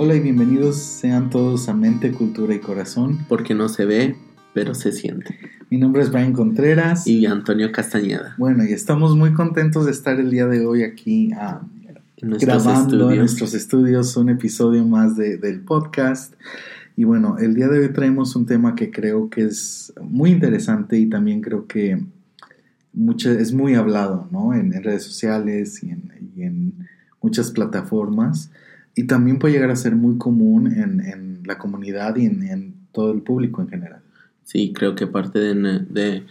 Hola 0.00 0.14
y 0.14 0.20
bienvenidos 0.20 0.76
sean 0.76 1.28
todos 1.28 1.68
a 1.68 1.74
Mente, 1.74 2.12
Cultura 2.12 2.54
y 2.54 2.60
Corazón. 2.60 3.18
Porque 3.28 3.52
no 3.52 3.68
se 3.68 3.84
ve, 3.84 4.14
pero 4.54 4.72
se 4.76 4.92
siente. 4.92 5.36
Mi 5.70 5.76
nombre 5.76 6.02
es 6.02 6.12
Brian 6.12 6.32
Contreras. 6.32 7.04
Y 7.08 7.26
Antonio 7.26 7.72
Castañeda. 7.72 8.36
Bueno, 8.38 8.64
y 8.64 8.72
estamos 8.72 9.16
muy 9.16 9.32
contentos 9.32 9.86
de 9.86 9.90
estar 9.90 10.20
el 10.20 10.30
día 10.30 10.46
de 10.46 10.64
hoy 10.64 10.84
aquí 10.84 11.32
ah, 11.32 11.62
grabando 12.22 13.10
en 13.10 13.18
nuestros 13.18 13.54
estudios 13.54 14.16
un 14.16 14.28
episodio 14.28 14.84
más 14.84 15.16
del 15.16 15.62
podcast. 15.62 16.32
Y 16.96 17.02
bueno, 17.02 17.36
el 17.38 17.56
día 17.56 17.66
de 17.66 17.80
hoy 17.80 17.88
traemos 17.92 18.36
un 18.36 18.46
tema 18.46 18.76
que 18.76 18.92
creo 18.92 19.28
que 19.28 19.46
es 19.46 19.92
muy 20.00 20.30
interesante 20.30 20.96
y 20.96 21.06
también 21.06 21.40
creo 21.40 21.66
que 21.66 22.00
mucho, 22.92 23.32
es 23.32 23.52
muy 23.52 23.74
hablado 23.74 24.28
¿no? 24.30 24.54
en, 24.54 24.80
redes 24.80 25.02
sociales 25.02 25.82
y 25.82 25.90
en, 25.90 26.86
muchas 27.20 27.50
plataformas. 27.50 28.52
Y 28.98 29.04
también 29.04 29.38
puede 29.38 29.54
llegar 29.54 29.70
a 29.70 29.76
ser 29.76 29.94
muy 29.94 30.18
común 30.18 30.66
en, 30.72 31.44
la 31.44 31.56
comunidad 31.56 32.16
y 32.16 32.26
en, 32.26 32.74
todo 32.90 33.12
el 33.12 33.22
público 33.22 33.62
en 33.62 33.68
general. 33.68 34.00
Sí, 34.42 34.72
creo 34.74 34.96
que 34.96 35.06
parte 35.06 35.38
de, 35.38 36.24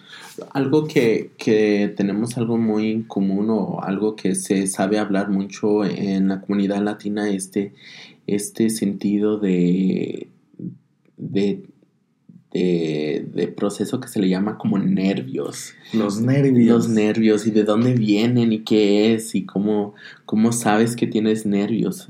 algo 0.52 0.85
que, 0.85 1.31
que, 1.38 1.94
tenemos 1.95 2.38
algo 2.38 2.58
muy 2.58 3.03
común 3.03 3.49
o 3.52 3.81
algo 3.81 4.17
que 4.17 4.35
se 4.35 4.67
sabe 4.67 4.99
hablar 4.99 5.30
mucho 5.30 5.85
en 5.85 6.27
la 6.27 6.41
comunidad 6.41 6.84
latina, 6.84 7.30
este, 7.30 7.73
este 8.27 8.70
sentido 8.70 9.39
de, 9.39 10.27
de 11.16 11.63
de, 12.51 13.53
proceso 13.55 13.99
que 13.99 14.07
se 14.07 14.19
le 14.19 14.29
llama 14.29 14.57
como 14.57 14.77
nervios. 14.79 15.73
Los 15.93 16.21
nervios. 16.21 16.67
Los 16.67 16.89
nervios 16.89 17.47
y 17.47 17.51
de 17.51 17.63
dónde 17.63 17.94
vienen 17.94 18.53
y 18.53 18.59
qué 18.59 19.13
es 19.13 19.35
y 19.35 19.45
cómo, 19.45 19.94
cómo 20.25 20.52
sabes 20.52 20.95
que 20.95 21.07
tienes 21.07 21.45
nervios. 21.45 22.07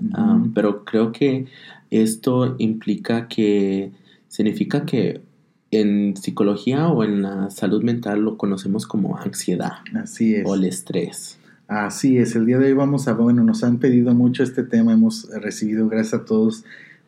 pero 0.53 0.85
creo 0.85 1.11
que 1.11 1.45
esto 1.89 2.55
implica 2.59 3.27
que, 3.27 3.91
significa 4.27 4.85
que 4.85 5.21
en 5.71 6.15
psicología 6.15 6.87
o 6.87 7.03
en 7.03 7.21
la 7.21 7.49
salud 7.49 7.83
mental 7.83 8.21
lo 8.21 8.37
conocemos 8.37 8.87
como 8.87 9.17
ansiedad. 9.17 9.73
Así 9.95 10.35
es. 10.35 10.47
O 10.47 10.55
el 10.55 10.65
estrés. 10.65 11.37
Así 11.67 12.17
es, 12.17 12.33
el 12.37 12.45
día 12.45 12.59
de 12.59 12.67
hoy 12.67 12.73
vamos 12.73 13.09
a, 13.09 13.13
bueno, 13.13 13.43
nos 13.43 13.61
han 13.65 13.77
pedido 13.77 14.13
mucho 14.13 14.41
este 14.41 14.63
tema, 14.63 14.93
hemos 14.93 15.27
recibido, 15.41 15.89
gracias 15.89 16.21
a 16.21 16.25
todos, 16.25 16.63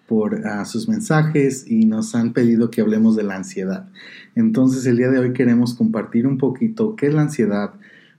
por 0.09 0.47
ah, 0.47 0.65
sus 0.65 0.89
mensajes 0.89 1.69
y 1.69 1.85
nos 1.85 2.15
han 2.15 2.33
pedido 2.33 2.71
que 2.71 2.81
hablemos 2.81 3.15
de 3.15 3.21
la 3.21 3.35
ansiedad. 3.35 3.87
Entonces 4.35 4.87
el 4.87 4.97
día 4.97 5.09
de 5.09 5.19
hoy 5.19 5.33
queremos 5.33 5.75
compartir 5.75 6.25
un 6.25 6.39
poquito 6.39 6.95
qué 6.95 7.07
es 7.07 7.13
la 7.13 7.21
ansiedad, 7.21 7.73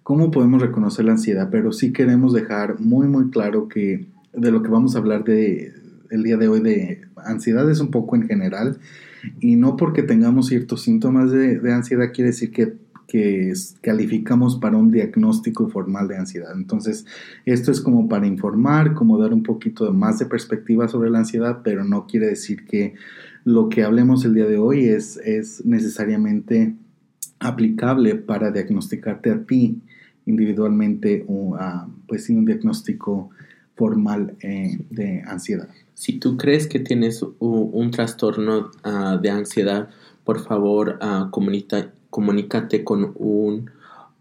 cómo 0.04 0.30
podemos 0.30 0.62
reconocer 0.62 1.04
la 1.04 1.12
ansiedad, 1.12 1.48
pero 1.50 1.72
sí 1.72 1.92
queremos 1.92 2.32
dejar 2.32 2.78
muy 2.78 3.08
muy 3.08 3.30
claro 3.30 3.66
que 3.66 4.06
de 4.32 4.52
lo 4.52 4.62
que 4.62 4.70
vamos 4.70 4.94
a 4.94 5.00
hablar 5.00 5.24
de 5.24 5.74
el 6.10 6.22
día 6.22 6.36
de 6.36 6.46
hoy 6.46 6.60
de 6.60 7.02
ansiedad 7.16 7.68
es 7.68 7.80
un 7.80 7.90
poco 7.90 8.14
en 8.14 8.28
general 8.28 8.78
y 9.40 9.56
no 9.56 9.76
porque 9.76 10.04
tengamos 10.04 10.46
ciertos 10.46 10.82
síntomas 10.82 11.32
de 11.32 11.72
ansiedad 11.72 12.12
quiere 12.14 12.30
decir 12.30 12.52
que 12.52 12.74
que 13.10 13.52
calificamos 13.80 14.56
para 14.56 14.76
un 14.76 14.92
diagnóstico 14.92 15.68
formal 15.68 16.06
de 16.06 16.16
ansiedad. 16.16 16.52
Entonces, 16.54 17.06
esto 17.44 17.72
es 17.72 17.80
como 17.80 18.08
para 18.08 18.28
informar, 18.28 18.94
como 18.94 19.18
dar 19.18 19.34
un 19.34 19.42
poquito 19.42 19.92
más 19.92 20.20
de 20.20 20.26
perspectiva 20.26 20.86
sobre 20.86 21.10
la 21.10 21.18
ansiedad, 21.18 21.62
pero 21.64 21.82
no 21.82 22.06
quiere 22.06 22.28
decir 22.28 22.64
que 22.66 22.94
lo 23.44 23.68
que 23.68 23.82
hablemos 23.82 24.24
el 24.24 24.34
día 24.34 24.46
de 24.46 24.58
hoy 24.58 24.84
es, 24.84 25.16
es 25.24 25.66
necesariamente 25.66 26.76
aplicable 27.40 28.14
para 28.14 28.52
diagnosticarte 28.52 29.30
a 29.30 29.44
ti 29.44 29.82
individualmente 30.26 31.24
o 31.26 31.58
pues 32.06 32.26
sí, 32.26 32.34
un 32.34 32.44
diagnóstico 32.44 33.30
formal 33.74 34.36
eh, 34.40 34.78
de 34.88 35.22
ansiedad. 35.26 35.68
Si 35.94 36.20
tú 36.20 36.36
crees 36.36 36.68
que 36.68 36.78
tienes 36.78 37.24
un, 37.40 37.90
trastorno 37.90 38.70
ah, 38.84 39.18
de 39.20 39.30
ansiedad, 39.30 39.88
por 40.22 40.44
favor, 40.44 40.98
uh, 41.02 41.30
comunícate 42.10 42.84
con 42.84 43.12
un 43.16 43.70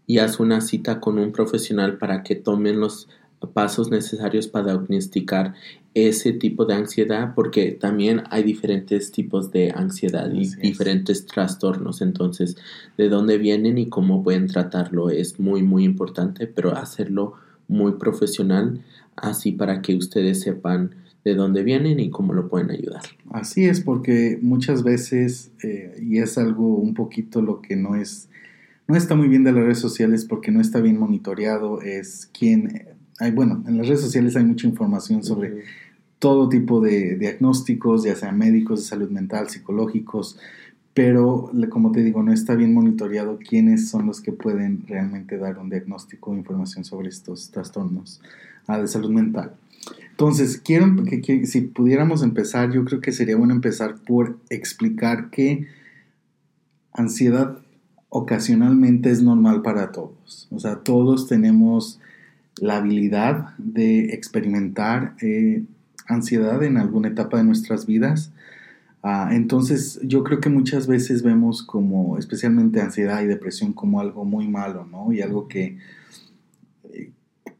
y 0.06 0.18
haz 0.18 0.40
una 0.40 0.60
cita 0.60 1.00
con 1.00 1.18
un 1.18 1.30
profesional 1.32 1.98
para 1.98 2.22
que 2.22 2.34
tomen 2.34 2.80
los 2.80 3.08
pasos 3.54 3.90
necesarios 3.90 4.48
para 4.48 4.72
diagnosticar 4.72 5.54
ese 5.94 6.32
tipo 6.32 6.66
de 6.66 6.74
ansiedad 6.74 7.32
porque 7.34 7.72
también 7.72 8.22
hay 8.30 8.42
diferentes 8.42 9.12
tipos 9.12 9.50
de 9.50 9.72
ansiedad 9.74 10.30
y 10.32 10.48
diferentes 10.56 11.26
trastornos. 11.26 12.02
Entonces 12.02 12.56
de 12.98 13.08
dónde 13.08 13.38
vienen 13.38 13.78
y 13.78 13.88
cómo 13.88 14.22
pueden 14.22 14.46
tratarlo 14.46 15.10
es 15.10 15.40
muy 15.40 15.62
muy 15.62 15.84
importante 15.84 16.46
pero 16.46 16.76
hacerlo 16.76 17.34
muy 17.68 17.92
profesional 17.92 18.80
así 19.16 19.52
para 19.52 19.80
que 19.80 19.94
ustedes 19.94 20.40
sepan 20.40 20.94
de 21.24 21.34
dónde 21.34 21.62
vienen 21.62 22.00
y 22.00 22.10
cómo 22.10 22.32
lo 22.32 22.48
pueden 22.48 22.70
ayudar. 22.70 23.02
Así 23.30 23.64
es, 23.64 23.80
porque 23.80 24.38
muchas 24.40 24.82
veces, 24.82 25.50
eh, 25.62 26.00
y 26.02 26.18
es 26.18 26.38
algo 26.38 26.76
un 26.76 26.94
poquito 26.94 27.42
lo 27.42 27.60
que 27.60 27.76
no 27.76 27.94
es, 27.94 28.28
no 28.88 28.96
está 28.96 29.14
muy 29.14 29.28
bien 29.28 29.44
de 29.44 29.52
las 29.52 29.64
redes 29.64 29.78
sociales 29.78 30.24
porque 30.24 30.50
no 30.50 30.60
está 30.60 30.80
bien 30.80 30.98
monitoreado, 30.98 31.82
es 31.82 32.30
quién, 32.36 32.86
hay, 33.18 33.30
bueno, 33.32 33.62
en 33.66 33.76
las 33.76 33.86
redes 33.86 34.00
sociales 34.00 34.36
hay 34.36 34.44
mucha 34.44 34.66
información 34.66 35.22
sobre 35.22 35.64
todo 36.18 36.48
tipo 36.48 36.80
de 36.80 37.16
diagnósticos, 37.16 38.04
ya 38.04 38.14
sea 38.14 38.32
médicos, 38.32 38.80
de 38.80 38.86
salud 38.86 39.10
mental, 39.10 39.48
psicológicos, 39.48 40.38
pero 40.92 41.50
como 41.70 41.92
te 41.92 42.02
digo, 42.02 42.22
no 42.22 42.32
está 42.32 42.54
bien 42.54 42.74
monitoreado 42.74 43.38
quiénes 43.38 43.88
son 43.88 44.06
los 44.06 44.20
que 44.20 44.32
pueden 44.32 44.86
realmente 44.86 45.38
dar 45.38 45.58
un 45.58 45.70
diagnóstico 45.70 46.30
o 46.30 46.36
información 46.36 46.84
sobre 46.84 47.08
estos 47.08 47.50
trastornos 47.50 48.20
ah, 48.66 48.78
de 48.78 48.88
salud 48.88 49.10
mental. 49.10 49.54
Entonces, 50.20 50.60
quiero 50.62 51.02
que, 51.06 51.46
si 51.46 51.62
pudiéramos 51.62 52.22
empezar, 52.22 52.70
yo 52.70 52.84
creo 52.84 53.00
que 53.00 53.10
sería 53.10 53.36
bueno 53.36 53.54
empezar 53.54 53.94
por 54.06 54.38
explicar 54.50 55.30
que 55.30 55.66
ansiedad 56.92 57.56
ocasionalmente 58.10 59.10
es 59.10 59.22
normal 59.22 59.62
para 59.62 59.92
todos. 59.92 60.46
O 60.50 60.60
sea, 60.60 60.80
todos 60.80 61.26
tenemos 61.26 62.00
la 62.58 62.76
habilidad 62.76 63.56
de 63.56 64.12
experimentar 64.12 65.14
eh, 65.22 65.64
ansiedad 66.06 66.62
en 66.64 66.76
alguna 66.76 67.08
etapa 67.08 67.38
de 67.38 67.44
nuestras 67.44 67.86
vidas. 67.86 68.30
Ah, 69.02 69.30
entonces, 69.32 70.00
yo 70.02 70.22
creo 70.22 70.38
que 70.40 70.50
muchas 70.50 70.86
veces 70.86 71.22
vemos 71.22 71.62
como, 71.62 72.18
especialmente 72.18 72.82
ansiedad 72.82 73.22
y 73.22 73.26
depresión, 73.26 73.72
como 73.72 74.00
algo 74.00 74.26
muy 74.26 74.48
malo, 74.48 74.84
¿no? 74.84 75.14
Y 75.14 75.22
algo 75.22 75.48
que 75.48 75.78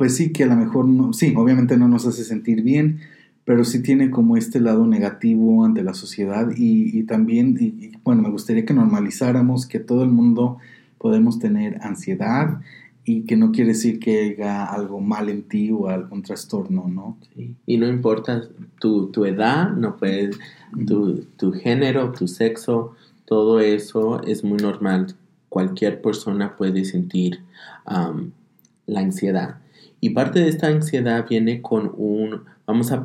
pues 0.00 0.16
sí 0.16 0.32
que 0.32 0.44
a 0.44 0.46
lo 0.46 0.56
mejor, 0.56 0.88
no, 0.88 1.12
sí, 1.12 1.34
obviamente 1.36 1.76
no 1.76 1.86
nos 1.86 2.06
hace 2.06 2.24
sentir 2.24 2.62
bien, 2.62 3.00
pero 3.44 3.64
sí 3.64 3.82
tiene 3.82 4.10
como 4.10 4.38
este 4.38 4.58
lado 4.58 4.86
negativo 4.86 5.62
ante 5.62 5.82
la 5.82 5.92
sociedad 5.92 6.48
y, 6.56 7.02
también, 7.02 7.54
y, 7.60 7.92
bueno, 8.02 8.22
me 8.22 8.30
gustaría 8.30 8.64
que 8.64 8.72
normalizáramos 8.72 9.66
que 9.66 9.78
todo 9.78 10.02
el 10.02 10.08
mundo 10.08 10.56
podemos 10.96 11.38
tener 11.38 11.82
ansiedad 11.82 12.62
y 13.04 13.26
que 13.26 13.36
no 13.36 13.52
quiere 13.52 13.72
decir 13.72 14.00
que 14.00 14.36
haya 14.38 14.64
algo 14.64 15.00
mal 15.00 15.28
en 15.28 15.42
ti 15.42 15.70
o 15.70 15.88
algún 15.88 16.22
trastorno, 16.22 16.88
¿no? 16.88 17.18
Sí. 17.36 17.54
Y 17.66 17.76
no 17.76 17.86
importa 17.86 18.40
tu, 18.80 19.08
tu 19.08 19.26
edad, 19.26 19.68
no 19.68 19.98
puedes, 19.98 20.38
tu, 20.86 21.26
tu, 21.36 21.52
género, 21.52 22.12
tu 22.12 22.26
sexo, 22.26 22.94
todo 23.26 23.60
eso 23.60 24.22
es 24.22 24.44
muy 24.44 24.56
normal. 24.56 25.14
Cualquier 25.50 26.00
persona 26.00 26.56
puede 26.56 26.86
sentir 26.86 27.40
la 27.84 29.00
ansiedad. 29.00 29.56
Y 30.00 30.10
parte 30.10 30.40
de 30.40 30.48
esta 30.48 30.68
ansiedad 30.68 31.26
viene 31.28 31.60
con 31.60 31.92
un, 31.96 32.44
vamos 32.66 32.90
a, 32.90 33.02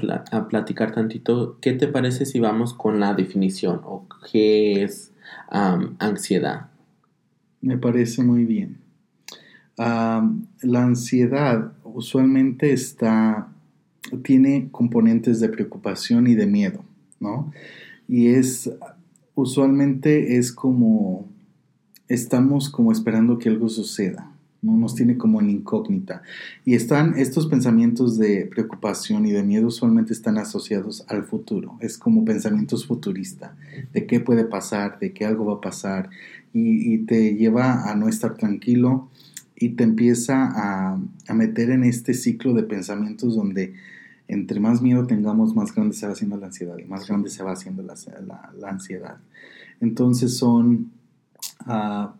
platicar 0.47 0.93
tantito, 0.93 1.57
¿qué 1.59 1.73
te 1.73 1.87
parece 1.87 2.25
si 2.25 2.39
vamos 2.39 2.73
con 2.73 2.99
la 2.99 3.13
definición 3.13 3.81
o 3.83 4.07
qué 4.31 4.83
es 4.83 5.11
ansiedad? 5.49 6.67
Me 7.61 7.77
parece 7.77 8.23
muy 8.23 8.45
bien. 8.45 8.77
la 9.77 10.83
ansiedad 10.83 11.73
usualmente 11.83 12.71
está, 12.71 13.49
tiene 14.23 14.69
componentes 14.71 15.41
de 15.41 15.49
preocupación 15.49 16.27
y 16.27 16.35
de 16.35 16.47
miedo, 16.47 16.85
¿no? 17.19 17.51
Y 18.07 18.27
es, 18.27 18.71
usualmente 19.33 20.37
es 20.37 20.53
como, 20.53 21.27
estamos 22.07 22.69
como 22.69 22.91
esperando 22.91 23.37
que 23.37 23.49
algo 23.49 23.67
suceda, 23.67 24.34
¿no? 24.61 24.75
Nos 24.77 24.95
tiene 24.95 25.17
como 25.17 25.41
en 25.41 25.49
incógnita. 25.49 26.21
Y 26.65 26.75
están 26.75 27.17
estos 27.17 27.47
pensamientos 27.47 28.17
de 28.17 28.45
preocupación 28.45 29.25
y 29.25 29.31
de 29.31 29.43
miedo 29.43 29.67
usualmente 29.67 30.13
están 30.13 30.37
asociados 30.37 31.05
al 31.07 31.23
futuro. 31.23 31.77
Es 31.81 31.97
como 31.97 32.25
pensamientos 32.25 32.85
futuristas, 32.85 33.51
de 33.93 34.05
qué 34.05 34.19
puede 34.19 34.45
pasar, 34.45 34.99
de 34.99 35.13
qué 35.13 35.25
algo 35.25 35.45
va 35.45 35.55
a 35.55 35.61
pasar, 35.61 36.09
y, 36.57 36.99
te 36.99 37.35
lleva 37.35 37.89
a 37.89 37.95
no 37.95 38.07
estar 38.07 38.35
tranquilo 38.35 39.09
y 39.57 39.69
te 39.69 39.83
empieza 39.83 40.51
a, 40.55 40.97
meter 41.33 41.69
en 41.69 41.83
este 41.83 42.13
ciclo 42.13 42.53
de 42.53 42.63
pensamientos 42.63 43.35
donde 43.35 43.73
entre 44.27 44.59
más 44.59 44.81
miedo 44.81 45.05
tengamos, 45.05 45.53
más 45.53 45.75
grande 45.75 45.95
se 45.95 46.07
va 46.07 46.13
haciendo 46.13 46.37
la 46.37 46.47
ansiedad 46.47 46.77
y 46.77 46.85
más 46.85 47.07
grande 47.07 47.29
se 47.29 47.43
va 47.43 47.51
haciendo 47.51 47.83
la, 47.83 47.95
la 48.57 48.69
ansiedad. 48.69 49.17
Entonces 49.81 50.37
son 50.37 50.91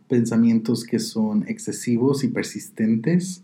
pensamientos 0.07 0.83
que 0.83 0.99
son 0.99 1.47
excesivos 1.47 2.23
y 2.23 2.29
persistentes, 2.29 3.43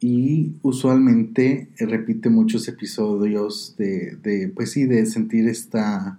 y 0.00 0.52
usualmente 0.62 1.68
repite 1.78 2.30
muchos 2.30 2.68
episodios 2.68 3.74
de, 3.76 4.16
de 4.22 4.48
pues 4.48 4.72
sí, 4.72 4.84
de 4.86 5.04
sentir 5.06 5.48
esta 5.48 6.18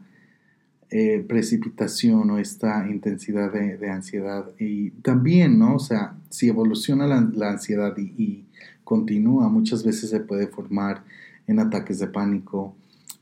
eh, 0.91 1.24
precipitación 1.27 2.31
o 2.31 2.39
esta 2.39 2.88
intensidad 2.89 3.53
de, 3.53 3.89
ansiedad. 3.92 4.50
Y 4.57 4.89
también, 4.89 5.59
¿no? 5.59 5.75
O 5.75 5.80
sea, 5.80 6.15
si 6.31 6.50
evoluciona 6.50 7.06
la, 7.06 7.50
ansiedad 7.51 7.95
y, 7.97 8.45
continúa, 8.83 9.50
muchas 9.50 9.83
veces 9.83 10.09
se 10.09 10.19
puede 10.19 10.47
formar 10.47 11.03
en 11.45 11.59
ataques 11.59 12.00
de 12.00 12.07
pánico 12.07 12.75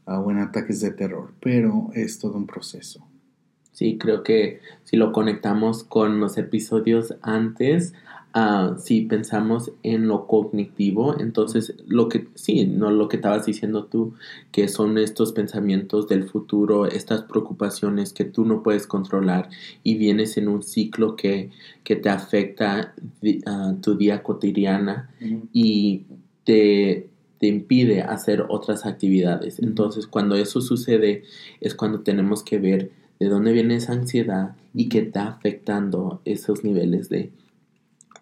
ah, 0.06 0.20
o 0.22 0.32
en 0.32 0.38
ataques 0.38 0.80
de 0.80 0.92
terror, 0.92 1.34
pero 1.42 1.90
es 1.94 2.20
todo 2.20 2.38
un 2.38 2.48
proceso. 2.48 3.06
Sí, 3.78 4.00
creo 4.00 4.24
que 4.24 4.60
si 4.86 4.98
lo 4.98 5.12
conectamos 5.12 5.84
con 5.84 6.20
los 6.20 6.40
episodios 6.40 7.14
antes, 7.22 7.94
Ah, 8.40 8.76
si 8.78 9.02
pensamos 9.02 9.72
en 9.82 10.08
lo 10.08 10.28
cognitivo, 10.28 11.20
entonces 11.20 11.74
lo 11.88 12.08
que 12.08 12.28
sí, 12.36 12.68
no 12.68 12.92
lo 12.92 13.08
que 13.08 13.16
estabas 13.16 13.48
diciendo 13.48 13.86
tú, 13.86 14.14
que 14.52 14.68
son 14.68 15.00
estos 15.00 15.32
pensamientos 15.32 16.08
del 16.08 16.30
futuro, 16.30 16.86
estas 16.86 17.24
preocupaciones 17.24 18.14
que 18.14 18.26
tú 18.26 18.46
no 18.46 18.62
puedes 18.62 18.86
controlar 18.86 19.50
y 19.82 19.96
vienes 19.96 20.38
en 20.38 20.50
un 20.50 20.62
ciclo 20.62 21.16
que, 21.16 21.50
que 21.84 21.96
te 21.96 22.10
afecta 22.10 22.94
uh, 23.24 23.74
tu 23.82 23.98
día 23.98 24.22
cotidiana 24.22 25.10
y 25.52 26.06
te, 26.44 27.10
te 27.40 27.48
impide 27.48 28.04
hacer 28.04 28.46
otras 28.50 28.86
actividades. 28.86 29.58
Entonces, 29.58 30.06
cuando 30.06 30.36
eso 30.36 30.62
sucede, 30.62 31.24
es 31.60 31.74
cuando 31.74 32.02
tenemos 32.02 32.44
que 32.44 32.60
ver 32.60 32.92
de 33.20 33.28
dónde 33.28 33.52
viene 33.52 33.76
esa 33.76 33.94
ansiedad 33.94 34.56
y 34.74 34.90
qué 34.90 35.00
está 35.00 35.28
afectando 35.28 36.22
esos 36.26 36.64
niveles 36.64 37.10
de, 37.10 37.32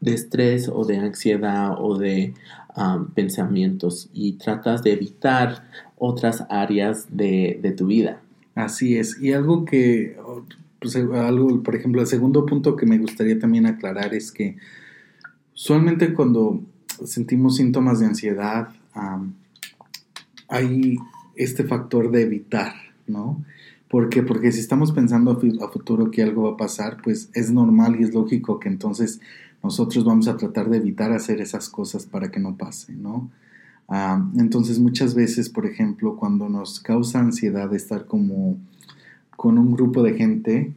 estrés 0.01 0.69
o 0.69 0.85
de 0.85 0.97
ansiedad 0.97 1.75
o 1.79 1.97
de 1.97 2.33
um, 2.77 3.07
pensamientos 3.07 4.09
y 4.13 4.33
tratas 4.33 4.83
de 4.83 4.93
evitar 4.93 5.67
otras 5.97 6.45
áreas 6.49 7.07
de, 7.09 7.73
tu 7.75 7.87
vida. 7.87 8.21
Así 8.53 8.97
es. 8.97 9.21
Y 9.21 9.33
algo 9.33 9.65
que, 9.65 10.17
pues, 10.79 10.95
algo, 10.95 11.63
por 11.63 11.75
ejemplo, 11.75 12.01
el 12.01 12.07
segundo 12.07 12.45
punto 12.45 12.75
que 12.75 12.85
me 12.85 12.97
gustaría 12.97 13.39
también 13.39 13.65
aclarar 13.65 14.13
es 14.13 14.31
que 14.31 14.57
usualmente 15.53 16.13
cuando 16.13 16.61
sentimos 17.03 17.57
síntomas 17.57 17.99
de 17.99 18.05
ansiedad, 18.05 18.69
hay 20.47 20.97
este 21.35 21.63
factor 21.63 22.11
de 22.11 22.21
evitar, 22.21 22.73
¿no? 23.07 23.43
¿Por 23.89 24.09
qué? 24.09 24.23
Porque 24.23 24.51
si 24.51 24.59
estamos 24.59 24.91
pensando 24.91 25.31
a, 25.31 25.69
futuro 25.69 26.09
que 26.09 26.23
algo 26.23 26.43
va 26.43 26.51
a 26.51 26.57
pasar, 26.57 26.97
pues 27.03 27.29
es 27.33 27.51
normal 27.51 27.97
y 27.99 28.03
es 28.03 28.13
lógico 28.13 28.59
que 28.59 28.67
entonces 28.67 29.19
nosotros 29.63 30.03
vamos 30.05 30.27
a 30.27 30.37
tratar 30.37 30.69
de 30.69 30.77
evitar 30.77 31.11
hacer 31.11 31.39
esas 31.39 31.69
cosas 31.69 32.05
para 32.05 32.31
que 32.31 32.39
no 32.39 32.57
pase, 32.57 32.93
¿no? 32.93 33.29
Ah, 33.87 34.27
entonces 34.37 34.79
muchas 34.79 35.13
veces, 35.13 35.49
por 35.49 35.65
ejemplo, 35.67 36.15
cuando 36.15 36.49
nos 36.49 36.79
causa 36.79 37.19
ansiedad 37.19 37.71
estar 37.73 38.05
como 38.05 38.57
con 39.35 39.59
un 39.59 39.71
grupo 39.71 40.01
de 40.01 40.15
gente 40.15 40.73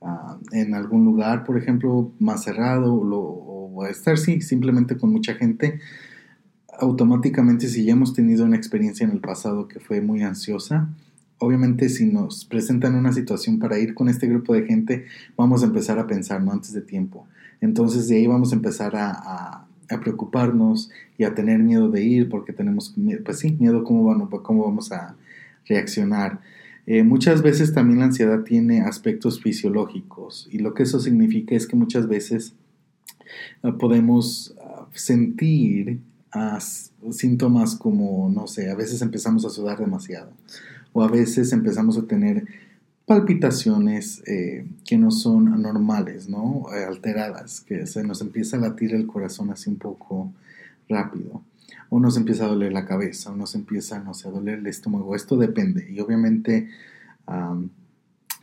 ah, 0.00 0.38
en 0.52 0.74
algún 0.74 1.04
lugar, 1.04 1.44
por 1.44 1.58
ejemplo, 1.58 2.10
más 2.18 2.44
cerrado 2.44 2.94
o, 2.94 3.72
o 3.74 3.86
estar 3.86 4.16
sí, 4.16 4.40
simplemente 4.40 4.96
con 4.96 5.12
mucha 5.12 5.34
gente, 5.34 5.80
automáticamente 6.78 7.68
si 7.68 7.84
ya 7.84 7.92
hemos 7.92 8.14
tenido 8.14 8.44
una 8.46 8.56
experiencia 8.56 9.04
en 9.04 9.10
el 9.10 9.20
pasado 9.20 9.68
que 9.68 9.80
fue 9.80 10.00
muy 10.00 10.22
ansiosa, 10.22 10.88
obviamente 11.38 11.88
si 11.88 12.06
nos 12.06 12.44
presentan 12.44 12.94
una 12.94 13.12
situación 13.12 13.58
para 13.58 13.78
ir 13.78 13.94
con 13.94 14.08
este 14.08 14.26
grupo 14.26 14.54
de 14.54 14.64
gente, 14.64 15.06
vamos 15.36 15.62
a 15.62 15.66
empezar 15.66 15.98
a 15.98 16.06
pensar. 16.06 16.42
Antes 16.50 16.72
de 16.72 16.80
tiempo. 16.80 17.26
Entonces 17.60 18.08
de 18.08 18.16
ahí 18.16 18.26
vamos 18.26 18.52
a 18.52 18.56
empezar 18.56 18.92
a, 18.96 19.62
preocuparnos 20.02 20.90
y 21.16 21.24
a 21.24 21.34
tener 21.34 21.60
miedo 21.60 21.88
de 21.88 22.02
ir 22.02 22.28
porque 22.28 22.52
tenemos, 22.52 22.94
pues 23.24 23.38
sí, 23.38 23.56
miedo 23.58 23.84
cómo, 23.84 24.28
cómo 24.42 24.64
vamos 24.64 24.90
a 24.92 25.16
reaccionar. 25.66 26.40
Eh, 26.86 27.02
muchas 27.02 27.42
veces 27.42 27.72
también 27.72 28.00
la 28.00 28.06
ansiedad 28.06 28.42
tiene 28.42 28.80
aspectos 28.80 29.40
fisiológicos 29.40 30.48
y 30.50 30.58
lo 30.58 30.74
que 30.74 30.84
eso 30.84 31.00
significa 31.00 31.54
es 31.54 31.66
que 31.66 31.76
muchas 31.76 32.08
veces 32.08 32.54
ah, 33.62 33.76
podemos 33.78 34.54
ah, 34.60 34.86
sentir 34.92 36.00
síntomas 37.10 37.76
como, 37.76 38.30
no 38.30 38.46
sé, 38.46 38.70
a 38.70 38.74
veces 38.74 39.00
empezamos 39.00 39.44
a 39.46 39.50
sudar 39.50 39.78
demasiado 39.78 40.30
o 40.96 41.02
a 41.02 41.08
veces 41.08 41.52
empezamos 41.52 41.98
a 41.98 42.06
tener 42.06 42.46
palpitaciones 43.04 44.22
eh, 44.26 44.66
que 44.86 44.96
no 44.96 45.10
son 45.10 45.60
normales, 45.60 46.26
¿no? 46.26 46.64
Eh, 46.74 46.84
alteradas, 46.84 47.60
que 47.60 47.86
se 47.86 48.02
nos 48.02 48.22
empieza 48.22 48.56
a 48.56 48.60
latir 48.60 48.94
el 48.94 49.06
corazón 49.06 49.50
así 49.50 49.68
un 49.68 49.76
poco 49.76 50.32
rápido, 50.88 51.42
o 51.90 52.00
nos 52.00 52.16
empieza 52.16 52.46
a 52.46 52.48
doler 52.48 52.72
la 52.72 52.86
cabeza, 52.86 53.30
o 53.30 53.36
nos 53.36 53.54
empieza, 53.54 53.98
no 53.98 54.14
sé, 54.14 54.28
a 54.28 54.30
doler 54.30 54.60
el 54.60 54.66
estómago, 54.68 55.14
esto 55.14 55.36
depende, 55.36 55.86
y 55.90 56.00
obviamente 56.00 56.70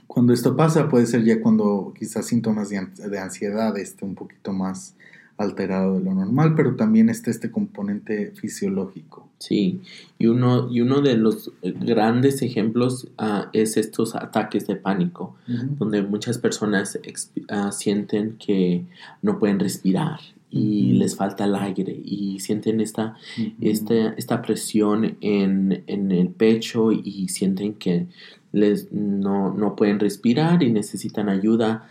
cuando 0.05 0.33
esto 0.33 0.55
pasa 0.55 0.89
puede 0.89 1.07
ser 1.07 1.23
ya 1.23 1.41
cuando 1.41 1.91
quizás 1.97 2.27
síntomas 2.27 2.69
de 2.69 3.19
ansiedad 3.19 3.75
esté 3.77 4.05
un 4.05 4.13
poquito 4.13 4.53
más 4.53 4.93
alterado 5.37 5.95
de 5.95 6.05
lo 6.05 6.13
normal, 6.13 6.53
pero 6.55 6.75
también 6.75 7.09
está 7.09 7.31
este 7.31 7.51
componente 7.51 8.31
fisiológico. 8.35 9.29
Sí, 9.39 9.81
y 10.17 10.27
uno, 10.27 10.71
y 10.71 10.81
uno 10.81 11.01
de 11.01 11.17
los 11.17 11.51
grandes 11.61 12.41
ejemplos 12.41 13.09
uh, 13.19 13.47
es 13.51 13.75
estos 13.75 14.15
ataques 14.15 14.67
de 14.67 14.77
pánico, 14.77 15.35
donde 15.77 16.01
muchas 16.01 16.37
personas 16.37 16.97
uh, 16.97 17.71
sienten 17.71 18.37
que 18.37 18.85
no 19.21 19.39
pueden 19.39 19.59
respirar 19.59 20.19
y 20.49 20.93
les 20.93 21.15
falta 21.15 21.45
el 21.45 21.55
aire 21.55 21.99
y 22.05 22.39
sienten 22.39 22.79
esta, 22.79 23.17
esta, 23.59 24.09
esta 24.09 24.41
presión 24.41 25.17
en, 25.19 25.83
en, 25.87 26.11
el 26.11 26.29
pecho 26.29 26.91
y 26.91 27.27
sienten 27.29 27.73
que 27.73 28.05
les, 28.53 28.93
no, 28.93 29.51
no 29.51 29.75
pueden 29.75 29.99
respirar 29.99 30.61
y 30.63 30.71
necesitan 30.71 31.27
ayuda. 31.27 31.87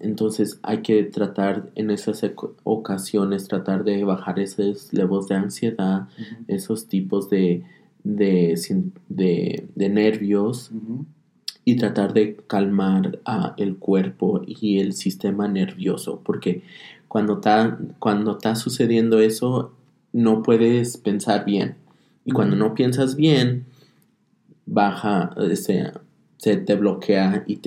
entonces 0.00 0.58
hay 0.62 0.82
que 0.82 1.04
tratar 1.04 1.70
en 1.76 1.90
esas 1.90 2.22
ocasiones, 2.64 3.48
tratar 3.48 3.84
de 3.84 4.02
bajar 4.04 4.38
esos 4.40 4.92
levels 4.92 5.28
de 5.28 5.36
ansiedad, 5.36 6.08
esos 6.48 6.88
tipos 6.88 7.30
de, 7.30 7.62
de, 8.02 8.60
de, 9.08 9.88
nervios. 9.88 10.72
Y 11.64 11.76
tratar 11.76 12.12
de 12.12 12.36
calmar 12.46 13.18
el 13.56 13.76
cuerpo 13.76 14.42
y 14.46 14.78
el 14.78 14.92
sistema 14.92 15.48
nervioso, 15.48 16.20
porque 16.24 16.62
cuando 17.08 17.34
está, 17.34 17.78
cuando 17.98 18.32
está 18.32 18.54
sucediendo 18.54 19.18
eso, 19.18 19.72
no 20.12 20.42
puedes 20.42 20.96
pensar 20.96 21.44
bien. 21.44 21.76
Y 22.24 22.32
cuando 22.32 22.54
no 22.56 22.74
piensas 22.74 23.16
bien, 23.16 23.66
baja, 24.66 25.34
se, 25.54 25.92
se 26.38 26.56
te 26.56 26.74
bloquea 26.74 27.44
y 27.46 27.60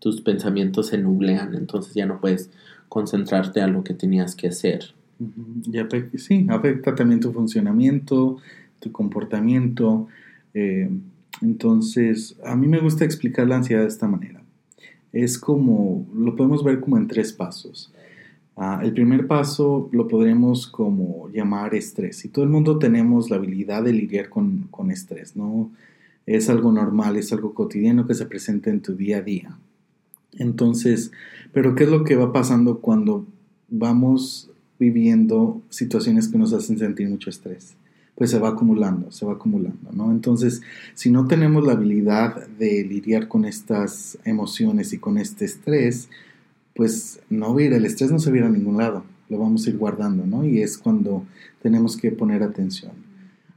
tus 0.00 0.20
pensamientos 0.20 0.88
se 0.88 0.98
nublean, 0.98 1.54
entonces 1.54 1.94
ya 1.94 2.06
no 2.06 2.20
puedes 2.20 2.50
concentrarte 2.88 3.60
a 3.60 3.68
lo 3.68 3.84
que 3.84 3.94
tenías 3.94 4.34
que 4.34 4.48
hacer. 4.48 4.94
sí, 6.16 6.46
afecta 6.50 6.94
también 6.94 7.20
tu 7.20 7.32
funcionamiento, 7.32 8.38
tu 8.80 8.90
comportamiento. 8.90 10.08
Eh, 10.54 10.90
entonces, 11.42 12.36
a 12.44 12.56
mí 12.56 12.66
me 12.66 12.80
gusta 12.80 13.04
explicar 13.04 13.46
la 13.46 13.56
ansiedad 13.56 13.82
de 13.82 13.88
esta 13.88 14.08
manera. 14.08 14.42
Es 15.12 15.38
como, 15.38 16.06
lo 16.14 16.36
podemos 16.36 16.64
ver 16.64 16.80
como 16.80 16.96
en 16.96 17.06
tres 17.06 17.32
pasos. 17.32 17.92
Ah, 18.56 18.80
el 18.82 18.92
primer 18.92 19.26
paso 19.26 19.88
lo 19.92 20.06
podremos 20.08 20.66
como 20.66 21.28
llamar 21.30 21.74
estrés. 21.74 22.24
Y 22.24 22.28
todo 22.28 22.44
el 22.44 22.50
mundo 22.50 22.78
tenemos 22.78 23.30
la 23.30 23.36
habilidad 23.36 23.82
de 23.82 23.92
lidiar 23.92 24.28
con, 24.28 24.68
con 24.70 24.90
estrés, 24.90 25.36
¿no? 25.36 25.70
Es 26.26 26.50
algo 26.50 26.70
normal, 26.70 27.16
es 27.16 27.32
algo 27.32 27.54
cotidiano 27.54 28.06
que 28.06 28.14
se 28.14 28.26
presenta 28.26 28.70
en 28.70 28.80
tu 28.80 28.94
día 28.94 29.18
a 29.18 29.22
día. 29.22 29.56
Entonces, 30.38 31.10
pero 31.52 31.74
¿qué 31.74 31.84
es 31.84 31.90
lo 31.90 32.04
que 32.04 32.16
va 32.16 32.32
pasando 32.32 32.78
cuando 32.78 33.26
vamos 33.68 34.50
viviendo 34.78 35.60
situaciones 35.70 36.28
que 36.28 36.38
nos 36.38 36.52
hacen 36.52 36.78
sentir 36.78 37.08
mucho 37.08 37.30
estrés? 37.30 37.74
Pues 38.14 38.30
se 38.30 38.38
va 38.38 38.50
acumulando, 38.50 39.10
se 39.10 39.24
va 39.24 39.32
acumulando, 39.32 39.90
¿no? 39.92 40.10
Entonces, 40.10 40.60
si 40.94 41.10
no 41.10 41.26
tenemos 41.26 41.66
la 41.66 41.72
habilidad 41.72 42.46
de 42.48 42.84
lidiar 42.84 43.28
con 43.28 43.44
estas 43.44 44.18
emociones 44.24 44.92
y 44.92 44.98
con 44.98 45.16
este 45.16 45.46
estrés, 45.46 46.10
pues 46.80 47.20
no 47.28 47.54
va 47.54 47.60
el 47.60 47.84
estrés 47.84 48.10
no 48.10 48.18
se 48.18 48.32
va 48.32 48.46
a 48.46 48.48
ningún 48.48 48.78
lado, 48.78 49.04
lo 49.28 49.36
vamos 49.36 49.66
a 49.66 49.68
ir 49.68 49.76
guardando, 49.76 50.24
¿no? 50.24 50.46
Y 50.46 50.62
es 50.62 50.78
cuando 50.78 51.26
tenemos 51.60 51.94
que 51.98 52.10
poner 52.10 52.42
atención. 52.42 52.92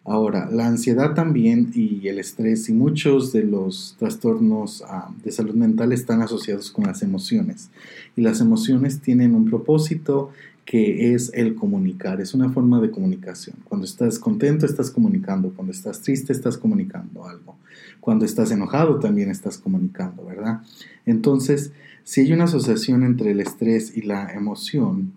Ahora, 0.04 0.50
la 0.52 0.68
ansiedad 0.68 1.14
también 1.14 1.72
y 1.74 2.06
el 2.10 2.20
estrés 2.20 2.68
y 2.68 2.74
muchos 2.74 3.32
de 3.32 3.46
los 3.46 3.96
trastornos 3.98 4.84
ah, 4.90 5.10
de 5.24 5.32
salud 5.32 5.56
mental 5.56 5.94
están 5.94 6.22
asociados 6.22 6.70
con 6.70 6.86
las 6.86 7.02
emociones. 7.02 7.70
Y 8.18 8.24
las 8.24 8.42
emociones 8.42 9.00
tienen 9.00 9.36
un 9.36 9.46
propósito 9.46 10.32
que 10.66 11.14
es 11.14 11.32
el 11.34 11.56
comunicar, 11.56 12.20
es 12.20 12.34
una 12.34 12.50
forma 12.50 12.82
de 12.82 12.92
comunicación. 12.92 13.56
Cuando 13.64 13.86
estás 13.86 14.20
contento 14.20 14.66
estás 14.66 14.92
comunicando, 14.92 15.54
cuando 15.56 15.72
estás 15.72 16.02
triste 16.02 16.34
estás 16.34 16.58
comunicando 16.58 17.26
algo, 17.26 17.56
cuando 18.02 18.26
estás 18.26 18.52
enojado 18.52 19.00
también 19.00 19.32
estás 19.32 19.58
comunicando, 19.58 20.26
¿verdad? 20.26 20.62
Entonces, 21.06 21.72
si 22.04 22.22
hay 22.22 22.34
una 22.34 22.46
asociación 22.46 23.04
entre 23.04 23.32
el 23.32 23.40
estrés 23.40 23.96
y 23.96 24.02
la 24.02 24.32
emoción, 24.34 25.14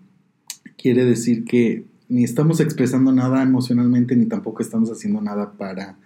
quiere 0.77 1.05
decir 1.05 1.43
que 1.45 1.85
ni 2.09 2.23
estamos 2.23 2.59
expresando 2.59 3.11
nada 3.11 3.43
emocionalmente, 3.43 4.15
ni 4.15 4.25
tampoco 4.25 4.61
estamos 4.61 4.89
haciendo 4.89 5.21
nada 5.21 5.51
para 5.53 5.97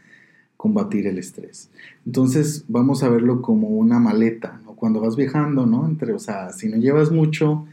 combatir 0.58 1.08
el 1.08 1.18
estrés. 1.18 1.70
Entonces 2.06 2.66
vamos 2.68 3.04
a 3.04 3.10
verlo 3.10 3.42
como 3.42 3.70
una 3.70 4.00
maleta, 4.00 4.60
¿no? 4.64 4.74
Cuando 4.74 5.00
vas 5.00 5.16
viajando, 5.16 5.66
¿no? 5.66 5.88
Entre, 5.88 6.14
o 6.14 6.20
sea, 6.20 6.52
si 6.52 6.70
no 6.70 6.78
llevas 6.78 7.12
mucho, 7.12 7.66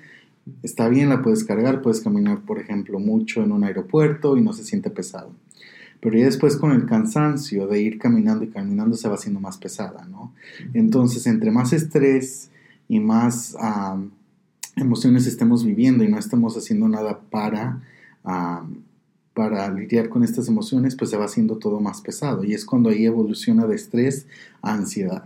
está 0.62 0.88
bien, 0.88 1.08
la 1.08 1.22
puedes 1.22 1.44
cargar, 1.44 1.82
puedes 1.82 2.00
caminar, 2.00 2.40
por 2.40 2.58
ejemplo, 2.58 2.98
mucho 2.98 3.42
en 3.42 3.52
un 3.52 3.64
aeropuerto 3.64 4.36
y 4.36 4.42
no 4.42 4.52
se 4.52 4.64
siente 4.64 4.90
pesado. 4.90 5.32
Pero 6.00 6.16
ya 6.18 6.26
después 6.26 6.56
con 6.56 6.72
el 6.72 6.86
cansancio 6.86 7.66
de 7.66 7.80
ir 7.80 7.98
caminando 7.98 8.44
y 8.44 8.48
caminando 8.48 8.96
se 8.96 9.08
va 9.08 9.16
haciendo 9.16 9.40
más 9.40 9.58
pesada, 9.58 10.06
¿no? 10.10 10.32
Entonces, 10.74 11.26
entre 11.26 11.50
más 11.50 11.72
estrés 11.72 12.50
y 12.88 13.00
más 13.00 13.56
emociones 14.76 15.26
estemos 15.26 15.64
viviendo 15.64 16.04
y 16.04 16.08
no 16.08 16.18
estemos 16.18 16.56
haciendo 16.56 16.88
nada 16.88 17.20
para, 17.30 17.82
para 19.34 19.72
lidiar 19.72 20.08
con 20.08 20.24
estas 20.24 20.48
emociones, 20.48 20.96
pues 20.96 21.10
se 21.10 21.16
va 21.16 21.26
haciendo 21.26 21.58
todo 21.58 21.80
más 21.80 22.00
pesado. 22.00 22.44
Y 22.44 22.54
es 22.54 22.64
cuando 22.64 22.90
ahí 22.90 23.04
evoluciona 23.06 23.66
de 23.66 23.76
estrés 23.76 24.26
a 24.62 24.74
ansiedad. 24.74 25.24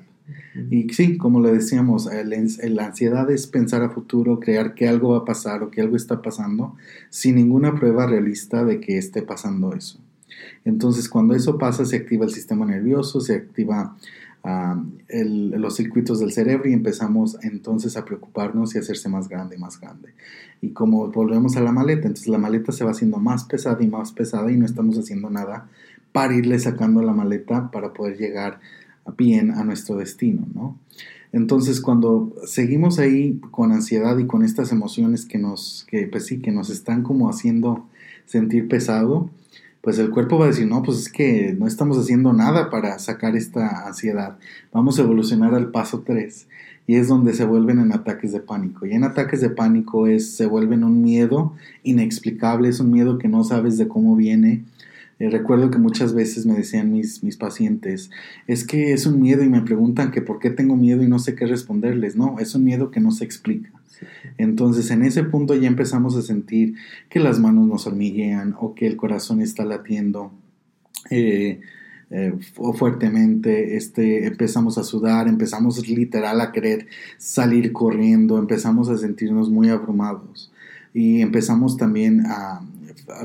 Y 0.70 0.88
sí, 0.92 1.16
como 1.16 1.40
le 1.40 1.52
decíamos, 1.52 2.08
la 2.24 2.86
ansiedad 2.86 3.30
es 3.30 3.46
pensar 3.46 3.82
a 3.82 3.90
futuro, 3.90 4.38
crear 4.38 4.74
que 4.74 4.88
algo 4.88 5.10
va 5.10 5.18
a 5.18 5.24
pasar 5.24 5.62
o 5.62 5.70
que 5.70 5.80
algo 5.80 5.96
está 5.96 6.22
pasando 6.22 6.76
sin 7.10 7.36
ninguna 7.36 7.74
prueba 7.74 8.06
realista 8.06 8.64
de 8.64 8.80
que 8.80 8.98
esté 8.98 9.22
pasando 9.22 9.74
eso. 9.74 9.98
Entonces, 10.64 11.08
cuando 11.08 11.34
eso 11.34 11.58
pasa, 11.58 11.84
se 11.84 11.96
activa 11.96 12.24
el 12.24 12.32
sistema 12.32 12.64
nervioso, 12.66 13.20
se 13.20 13.34
activa 13.34 13.96
los 14.44 15.76
circuitos 15.76 16.18
del 16.18 16.32
cerebro 16.32 16.68
y 16.68 16.72
empezamos 16.72 17.38
entonces 17.42 17.96
a 17.96 18.04
preocuparnos 18.04 18.74
y 18.74 18.78
hacerse 18.78 19.08
más 19.08 19.28
grande 19.28 19.56
más 19.58 19.80
grande. 19.80 20.14
Y 20.60 20.70
como 20.70 21.08
volvemos 21.10 21.56
a 21.56 21.60
la 21.60 21.72
maleta, 21.72 22.08
entonces 22.08 22.28
la 22.28 22.38
maleta 22.38 22.72
se 22.72 22.84
va 22.84 22.90
haciendo 22.90 23.18
más 23.18 23.44
pesada 23.44 23.82
y 23.82 23.88
más 23.88 24.12
pesada 24.12 24.50
y 24.50 24.56
no 24.56 24.66
estamos 24.66 24.98
haciendo 24.98 25.30
nada 25.30 25.68
para 26.12 26.34
irle 26.34 26.58
sacando 26.58 27.02
la 27.02 27.12
maleta 27.12 27.70
para 27.70 27.92
poder 27.92 28.18
llegar 28.18 28.60
bien 29.16 29.50
a 29.50 29.64
nuestro 29.64 29.96
destino, 29.96 30.46
¿no? 30.54 30.78
Entonces, 31.32 31.80
cuando 31.80 32.34
seguimos 32.44 32.98
ahí 32.98 33.40
con 33.50 33.72
ansiedad 33.72 34.18
y 34.18 34.26
con 34.26 34.44
estas 34.44 34.70
emociones 34.70 35.24
que 35.24 35.38
nos, 35.38 35.86
que, 35.88 36.06
pues 36.06 36.26
sí, 36.26 36.40
que 36.40 36.52
nos 36.52 36.68
están 36.68 37.02
como 37.02 37.30
haciendo 37.30 37.86
sentir 38.26 38.68
pesado, 38.68 39.30
pues 39.82 39.98
el 39.98 40.10
cuerpo 40.10 40.38
va 40.38 40.44
a 40.44 40.48
decir, 40.48 40.66
no, 40.66 40.82
pues 40.82 40.98
es 40.98 41.08
que 41.12 41.54
no 41.58 41.66
estamos 41.66 41.98
haciendo 41.98 42.32
nada 42.32 42.70
para 42.70 42.98
sacar 43.00 43.36
esta 43.36 43.86
ansiedad. 43.86 44.38
Vamos 44.72 44.98
a 44.98 45.02
evolucionar 45.02 45.54
al 45.54 45.72
paso 45.72 46.04
3 46.06 46.46
y 46.86 46.94
es 46.94 47.08
donde 47.08 47.34
se 47.34 47.44
vuelven 47.44 47.80
en 47.80 47.92
ataques 47.92 48.32
de 48.32 48.38
pánico. 48.38 48.86
Y 48.86 48.92
en 48.92 49.02
ataques 49.02 49.40
de 49.40 49.50
pánico 49.50 50.06
es, 50.06 50.36
se 50.36 50.46
vuelven 50.46 50.84
un 50.84 51.02
miedo 51.02 51.54
inexplicable, 51.82 52.68
es 52.68 52.78
un 52.78 52.92
miedo 52.92 53.18
que 53.18 53.26
no 53.26 53.42
sabes 53.42 53.76
de 53.76 53.88
cómo 53.88 54.14
viene. 54.14 54.62
Eh, 55.18 55.30
recuerdo 55.30 55.70
que 55.72 55.78
muchas 55.78 56.14
veces 56.14 56.46
me 56.46 56.54
decían 56.54 56.92
mis, 56.92 57.24
mis 57.24 57.36
pacientes, 57.36 58.10
es 58.46 58.64
que 58.64 58.92
es 58.92 59.04
un 59.06 59.20
miedo 59.20 59.42
y 59.42 59.48
me 59.48 59.62
preguntan 59.62 60.12
que 60.12 60.22
por 60.22 60.38
qué 60.38 60.50
tengo 60.50 60.76
miedo 60.76 61.02
y 61.02 61.08
no 61.08 61.18
sé 61.18 61.34
qué 61.34 61.46
responderles. 61.46 62.14
No, 62.14 62.38
es 62.38 62.54
un 62.54 62.64
miedo 62.64 62.92
que 62.92 63.00
no 63.00 63.10
se 63.10 63.24
explica. 63.24 63.70
Entonces 64.38 64.90
en 64.90 65.02
ese 65.02 65.24
punto 65.24 65.54
ya 65.54 65.68
empezamos 65.68 66.16
a 66.16 66.22
sentir 66.22 66.74
que 67.08 67.20
las 67.20 67.38
manos 67.38 67.66
nos 67.66 67.86
hormiguean 67.86 68.54
o 68.58 68.74
que 68.74 68.86
el 68.86 68.96
corazón 68.96 69.40
está 69.40 69.64
latiendo. 69.64 70.32
Eh, 71.10 71.60
eh, 72.14 72.34
fuertemente, 72.74 73.76
este, 73.76 74.26
empezamos 74.26 74.76
a 74.76 74.84
sudar, 74.84 75.28
empezamos 75.28 75.88
literal 75.88 76.42
a 76.42 76.52
querer 76.52 76.86
salir 77.16 77.72
corriendo, 77.72 78.38
empezamos 78.38 78.90
a 78.90 78.98
sentirnos 78.98 79.48
muy 79.48 79.70
abrumados 79.70 80.52
y 80.92 81.22
empezamos 81.22 81.78
también 81.78 82.26
a, 82.26 82.60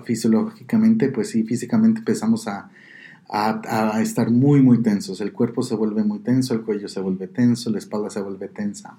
fisiológicamente, 0.05 1.09
pues 1.09 1.29
sí, 1.31 1.43
físicamente 1.43 1.99
empezamos 1.99 2.47
a, 2.47 2.69
a, 3.27 4.01
estar 4.01 4.31
muy, 4.31 4.61
muy 4.61 4.81
tensos. 4.81 5.19
El 5.19 5.33
cuerpo 5.33 5.63
se 5.63 5.75
vuelve 5.75 6.05
muy 6.05 6.19
tenso, 6.19 6.53
el 6.53 6.61
cuello 6.61 6.87
se 6.87 7.01
vuelve 7.01 7.27
tenso, 7.27 7.69
la 7.69 7.79
espalda 7.79 8.09
se 8.09 8.21
vuelve 8.21 8.47
tensa. 8.47 8.97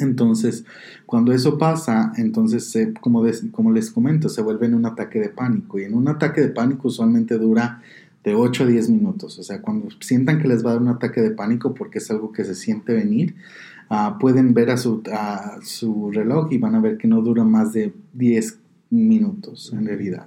Entonces, 0.00 0.64
cuando 1.06 1.32
eso 1.32 1.58
pasa, 1.58 2.12
entonces, 2.16 2.76
como, 3.00 3.24
como 3.50 3.72
les 3.72 3.90
comento, 3.90 4.28
se 4.28 4.42
vuelve 4.42 4.66
en 4.66 4.74
un 4.74 4.86
ataque 4.86 5.20
de 5.20 5.28
pánico. 5.28 5.78
Y 5.78 5.84
en 5.84 5.94
un 5.94 6.08
ataque 6.08 6.40
de 6.40 6.48
pánico 6.48 6.88
usualmente 6.88 7.38
dura 7.38 7.82
de 8.24 8.34
8 8.34 8.64
a 8.64 8.66
10 8.66 8.90
minutos. 8.90 9.38
O 9.38 9.42
sea, 9.42 9.60
cuando 9.60 9.88
sientan 10.00 10.40
que 10.40 10.48
les 10.48 10.64
va 10.64 10.70
a 10.70 10.72
dar 10.74 10.82
un 10.82 10.88
ataque 10.88 11.20
de 11.20 11.30
pánico 11.30 11.74
porque 11.74 11.98
es 11.98 12.10
algo 12.10 12.32
que 12.32 12.44
se 12.44 12.54
siente 12.54 12.92
venir, 12.92 13.34
uh, 13.90 14.18
pueden 14.18 14.54
ver 14.54 14.70
a 14.70 14.76
su, 14.76 15.02
a 15.12 15.58
su 15.62 16.10
reloj 16.10 16.48
y 16.50 16.58
van 16.58 16.74
a 16.74 16.80
ver 16.80 16.98
que 16.98 17.08
no 17.08 17.22
dura 17.22 17.44
más 17.44 17.72
de 17.72 17.92
10 18.14 18.58
minutos 18.90 19.72
en 19.72 19.86
realidad. 19.86 20.26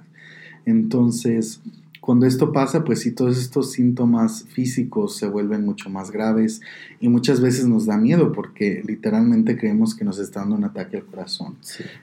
Entonces, 0.64 1.60
cuando 2.02 2.26
esto 2.26 2.52
pasa, 2.52 2.82
pues 2.82 2.98
sí, 2.98 3.12
todos 3.12 3.38
estos 3.38 3.70
síntomas 3.70 4.42
físicos 4.48 5.16
se 5.16 5.28
vuelven 5.28 5.64
mucho 5.64 5.88
más 5.88 6.10
graves 6.10 6.60
y 6.98 7.08
muchas 7.08 7.40
veces 7.40 7.68
nos 7.68 7.86
da 7.86 7.96
miedo 7.96 8.32
porque 8.32 8.82
literalmente 8.84 9.56
creemos 9.56 9.94
que 9.94 10.04
nos 10.04 10.18
está 10.18 10.40
dando 10.40 10.56
un 10.56 10.64
ataque 10.64 10.96
al 10.96 11.04
corazón. 11.04 11.58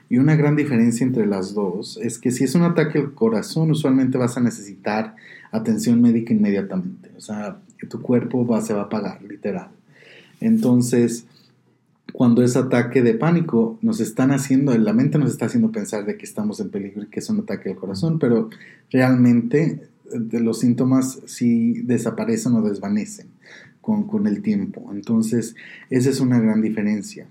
Y 0.08 0.16
una 0.16 0.36
gran 0.36 0.56
diferencia 0.56 1.04
entre 1.04 1.26
las 1.26 1.52
dos 1.52 1.98
es 2.02 2.18
que 2.18 2.30
si 2.30 2.44
es 2.44 2.54
un 2.54 2.62
ataque 2.62 2.98
al 2.98 3.12
corazón, 3.12 3.72
usualmente 3.72 4.16
vas 4.16 4.38
a 4.38 4.40
necesitar 4.40 5.16
atención 5.52 6.00
médica 6.00 6.32
inmediatamente. 6.32 7.10
O 7.18 7.20
sea, 7.20 7.58
tu 7.86 8.00
cuerpo 8.00 8.46
va, 8.46 8.62
se 8.62 8.72
va 8.72 8.80
a 8.80 8.84
apagar, 8.84 9.22
literal. 9.22 9.68
Entonces, 10.40 11.26
cuando 12.20 12.42
es 12.42 12.54
ataque 12.54 13.00
de 13.00 13.14
pánico, 13.14 13.78
nos 13.80 13.98
están 13.98 14.30
haciendo, 14.30 14.76
la 14.76 14.92
mente 14.92 15.16
nos 15.16 15.30
está 15.30 15.46
haciendo 15.46 15.72
pensar 15.72 16.04
de 16.04 16.18
que 16.18 16.26
estamos 16.26 16.60
en 16.60 16.68
peligro 16.68 17.04
y 17.04 17.06
que 17.06 17.20
es 17.20 17.30
un 17.30 17.40
ataque 17.40 17.70
al 17.70 17.76
corazón, 17.76 18.18
pero 18.18 18.50
realmente 18.90 19.88
de 20.12 20.40
los 20.40 20.58
síntomas 20.58 21.22
sí 21.24 21.80
desaparecen 21.80 22.52
o 22.56 22.60
desvanecen 22.60 23.28
con, 23.80 24.06
con, 24.06 24.26
el 24.26 24.42
tiempo. 24.42 24.90
Entonces, 24.92 25.56
esa 25.88 26.10
es 26.10 26.20
una 26.20 26.38
gran 26.38 26.60
diferencia. 26.60 27.26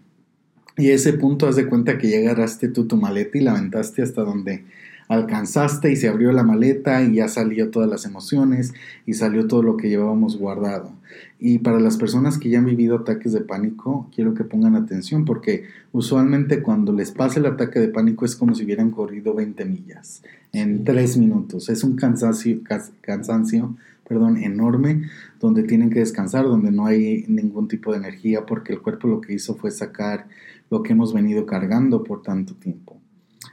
Y 0.75 0.89
ese 0.89 1.13
punto, 1.13 1.47
haz 1.47 1.57
de 1.57 1.67
cuenta 1.67 1.99
que 1.99 2.09
ya 2.09 2.17
agarraste 2.17 2.67
tú 2.67 2.87
tu 2.87 2.97
maleta 2.97 3.37
y 3.37 3.41
la 3.41 3.51
aventaste 3.51 4.01
hasta 4.01 4.23
donde 4.23 4.63
alcanzaste 5.09 5.91
y 5.91 5.95
se 5.95 6.07
abrió 6.07 6.31
la 6.31 6.43
maleta 6.43 7.03
y 7.03 7.15
ya 7.15 7.27
salió 7.27 7.71
todas 7.71 7.89
las 7.89 8.05
emociones 8.05 8.73
y 9.07 9.15
salió 9.15 9.47
todo 9.47 9.63
lo 9.63 9.75
que 9.75 9.89
llevábamos 9.89 10.37
guardado. 10.37 10.91
Y 11.39 11.59
para 11.59 11.79
las 11.79 11.97
personas 11.97 12.37
que 12.37 12.49
ya 12.49 12.59
han 12.59 12.65
vivido 12.65 12.97
ataques 12.97 13.33
de 13.33 13.41
pánico, 13.41 14.07
quiero 14.13 14.35
que 14.35 14.43
pongan 14.43 14.75
atención 14.75 15.25
porque 15.25 15.65
usualmente 15.91 16.61
cuando 16.61 16.93
les 16.93 17.11
pasa 17.11 17.39
el 17.39 17.47
ataque 17.47 17.79
de 17.79 17.87
pánico 17.87 18.23
es 18.23 18.35
como 18.35 18.53
si 18.53 18.63
hubieran 18.63 18.91
corrido 18.91 19.33
20 19.33 19.65
millas 19.65 20.21
en 20.53 20.83
3 20.83 21.17
minutos. 21.17 21.69
Es 21.69 21.83
un 21.83 21.95
cansancio, 21.95 22.59
cansancio 23.01 23.75
perdón, 24.07 24.37
enorme 24.37 25.03
donde 25.39 25.63
tienen 25.63 25.89
que 25.89 25.99
descansar, 25.99 26.45
donde 26.45 26.71
no 26.71 26.85
hay 26.85 27.25
ningún 27.27 27.67
tipo 27.67 27.91
de 27.91 27.97
energía 27.97 28.45
porque 28.45 28.73
el 28.73 28.81
cuerpo 28.81 29.07
lo 29.07 29.21
que 29.21 29.33
hizo 29.33 29.55
fue 29.55 29.71
sacar 29.71 30.27
lo 30.69 30.83
que 30.83 30.93
hemos 30.93 31.13
venido 31.13 31.47
cargando 31.47 32.03
por 32.03 32.21
tanto 32.21 32.53
tiempo. 32.53 32.99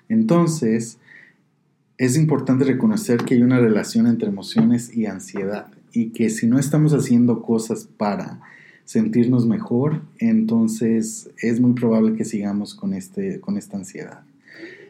Entonces, 0.09 0.99
es 1.99 2.17
importante 2.17 2.65
reconocer 2.65 3.25
que 3.25 3.35
hay 3.35 3.43
una 3.43 3.59
relación 3.59 4.07
entre 4.07 4.29
emociones 4.29 4.95
y 4.95 5.07
ansiedad 5.07 5.69
y 5.93 6.11
que 6.11 6.29
si 6.31 6.47
no 6.47 6.59
estamos 6.59 6.93
haciendo 6.93 7.43
cosas 7.43 7.88
para 7.97 8.41
sentirnos 8.85 9.47
mejor, 9.47 10.03
entonces 10.19 11.31
es 11.38 11.61
muy 11.61 11.73
probable 11.73 12.15
que 12.15 12.25
sigamos 12.25 12.75
con, 12.75 12.93
este, 12.93 13.41
con 13.41 13.57
esta 13.57 13.76
ansiedad. 13.76 14.21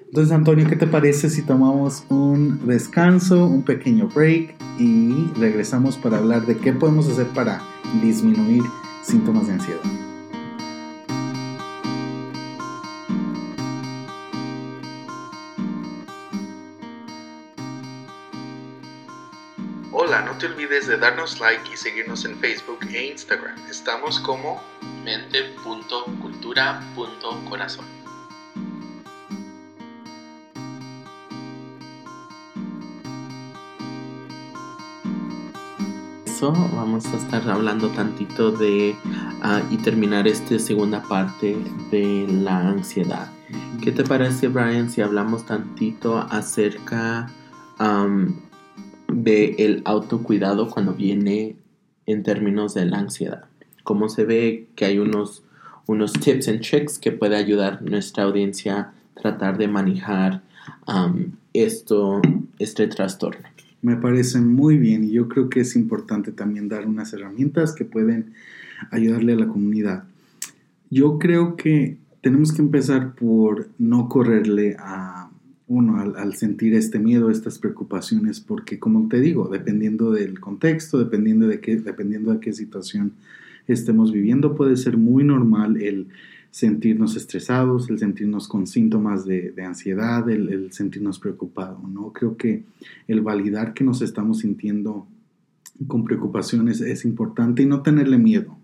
Entonces, 0.07 0.33
Antonio, 0.33 0.69
¿qué 0.69 0.77
te 0.77 0.87
parece 0.87 1.31
si 1.31 1.43
tomamos 1.43 2.05
un 2.11 2.67
descanso, 2.67 3.47
un 3.47 3.63
pequeño 3.63 4.09
break 4.09 4.55
y 4.79 5.31
regresamos 5.39 5.97
para 5.97 6.19
hablar 6.19 6.47
de 6.47 6.57
qué 6.57 6.73
podemos 6.73 7.09
hacer 7.09 7.27
para 7.29 7.63
disminuir 8.03 8.63
síntomas 9.03 9.47
de 9.47 9.55
ansiedad? 9.55 10.06
No 20.05 20.37
te 20.39 20.47
olvides 20.47 20.87
de 20.87 20.99
darnos 20.99 21.41
like 21.41 21.73
y 21.73 21.77
seguirnos 21.77 22.27
en 22.27 22.39
Facebook 22.39 22.81
e 22.93 23.07
Instagram. 23.07 23.57
Estamos 23.69 24.21
como 24.21 24.63
mente.cultura.corazón. 25.03 27.87
Eso, 36.27 36.53
vamos 36.53 37.07
a 37.07 37.17
estar 37.17 37.49
hablando 37.49 37.89
tantito 37.89 38.53
de 38.53 38.95
ah, 39.43 39.63
y 39.71 39.79
terminar 39.79 40.29
esta 40.29 40.59
segunda 40.59 41.03
parte 41.03 41.57
de 41.91 42.27
la 42.29 42.69
ansiedad. 42.69 43.33
¿Qué 43.83 43.93
te 43.93 44.05
parece, 44.05 44.49
Brian, 44.49 44.91
si 44.91 45.01
hablamos 45.01 45.47
tantito 45.47 46.19
acerca 46.19 47.31
de 49.27 49.57
el 49.59 49.83
autocuidado 49.85 50.71
cuando 50.71 50.95
viene 50.95 51.57
en 52.07 52.23
términos 52.23 52.75
de 52.75 52.87
la 52.87 53.01
ansiedad. 53.01 53.45
Como 53.83 54.09
se 54.09 54.25
ve 54.25 54.69
que 54.77 54.85
hay 54.85 55.01
unos, 55.01 55.43
unos 55.87 56.13
tips 56.13 56.47
and 56.47 56.61
tricks 56.61 57.01
que 57.01 57.11
puede 57.11 57.35
ayudar 57.35 57.83
nuestra 57.83 58.23
audiencia 58.23 58.79
a 58.79 58.93
tratar 59.21 59.59
de 59.59 59.67
manejar 59.67 60.43
esto, 61.53 62.23
este 62.61 62.87
trastorno. 62.87 63.49
Me 63.83 63.97
parece 63.97 64.39
muy 64.39 64.79
bien 64.79 65.03
y 65.03 65.11
yo 65.11 65.29
creo 65.29 65.51
que 65.51 65.61
es 65.61 65.75
importante 65.75 66.31
también 66.31 66.69
dar 66.69 66.87
unas 66.87 67.13
herramientas 67.13 67.75
que 67.75 67.85
pueden 67.85 68.33
ayudarle 68.93 69.33
a 69.33 69.37
la 69.37 69.49
comunidad. 69.49 70.05
Yo 70.89 71.19
creo 71.19 71.57
que 71.57 71.97
tenemos 72.21 72.53
que 72.53 72.63
empezar 72.63 73.17
por 73.17 73.69
no 73.79 74.09
correrle 74.09 74.77
a 74.79 75.26
uno 75.69 75.99
al, 75.99 76.35
sentir 76.35 76.75
este 76.75 76.99
miedo, 76.99 77.31
estas 77.31 77.59
preocupaciones, 77.59 78.41
porque 78.41 78.79
como 78.79 79.09
te 79.09 79.21
digo, 79.21 79.49
dependiendo 79.49 80.13
del 80.13 80.39
contexto, 80.39 80.99
dependiendo 80.99 81.49
de 81.49 81.61
qué, 81.61 81.77
dependiendo 81.77 82.33
de 82.33 82.41
qué 82.41 82.53
situación 82.53 83.13
estemos 83.67 84.13
viviendo, 84.13 84.55
puede 84.55 84.77
ser 84.77 84.97
muy 84.97 85.25
normal 85.25 85.83
el 85.83 86.07
sentirnos 86.53 87.17
estresados, 87.17 87.91
el 87.91 87.99
sentirnos 87.99 88.47
con 88.47 88.67
síntomas 88.67 89.27
de, 89.27 89.53
ansiedad, 89.59 90.31
el, 90.31 90.73
sentirnos 90.73 91.19
preocupados, 91.19 91.83
¿no? 91.91 92.13
Creo 92.13 92.37
que 92.37 92.63
el 93.09 93.21
validar 93.21 93.75
que 93.75 93.85
nos 93.85 94.03
estamos 94.03 94.39
sintiendo 94.39 95.07
con 95.89 96.05
preocupaciones 96.05 96.81
es 96.81 97.05
importante 97.05 97.63
y 97.63 97.67
no 97.67 97.83
tenerle 97.83 98.19
miedo. 98.19 98.57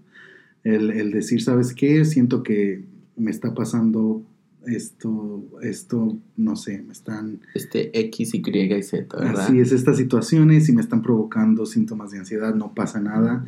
El, 0.63 0.91
el 0.93 1.11
decir, 1.11 1.43
¿sabes 1.43 1.75
qué? 1.75 2.05
Siento 2.05 2.45
que 2.45 2.85
me 3.17 3.33
está 3.33 3.55
pasando 3.55 4.23
esto, 4.67 5.45
esto, 5.63 6.17
no 6.37 6.57
sé, 6.57 6.83
me 6.83 6.93
están... 6.93 7.41
Este 7.55 7.99
X, 7.99 8.35
Y 8.35 8.43
y 8.47 8.83
Z, 8.83 9.17
¿verdad? 9.17 9.45
Así 9.45 9.61
es, 9.61 9.73
estas 9.73 9.97
situaciones 9.97 10.69
y 10.69 10.73
me 10.73 10.81
están 10.81 11.03
provocando 11.03 11.67
síntomas 11.67 12.11
de 12.11 12.19
ansiedad, 12.19 12.55
no 12.55 12.75
pasa 12.75 13.01
nada, 13.01 13.45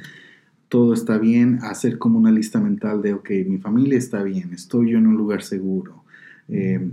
todo 0.68 0.92
está 0.94 1.18
bien, 1.18 1.58
hacer 1.62 1.98
como 1.98 2.18
una 2.18 2.30
lista 2.30 2.60
mental 2.60 3.02
de, 3.02 3.14
ok, 3.14 3.30
mi 3.46 3.58
familia 3.58 3.98
está 3.98 4.22
bien, 4.22 4.52
estoy 4.52 4.92
yo 4.92 4.98
en 4.98 5.06
un 5.06 5.16
lugar 5.16 5.42
seguro, 5.42 6.04
eh, 6.48 6.88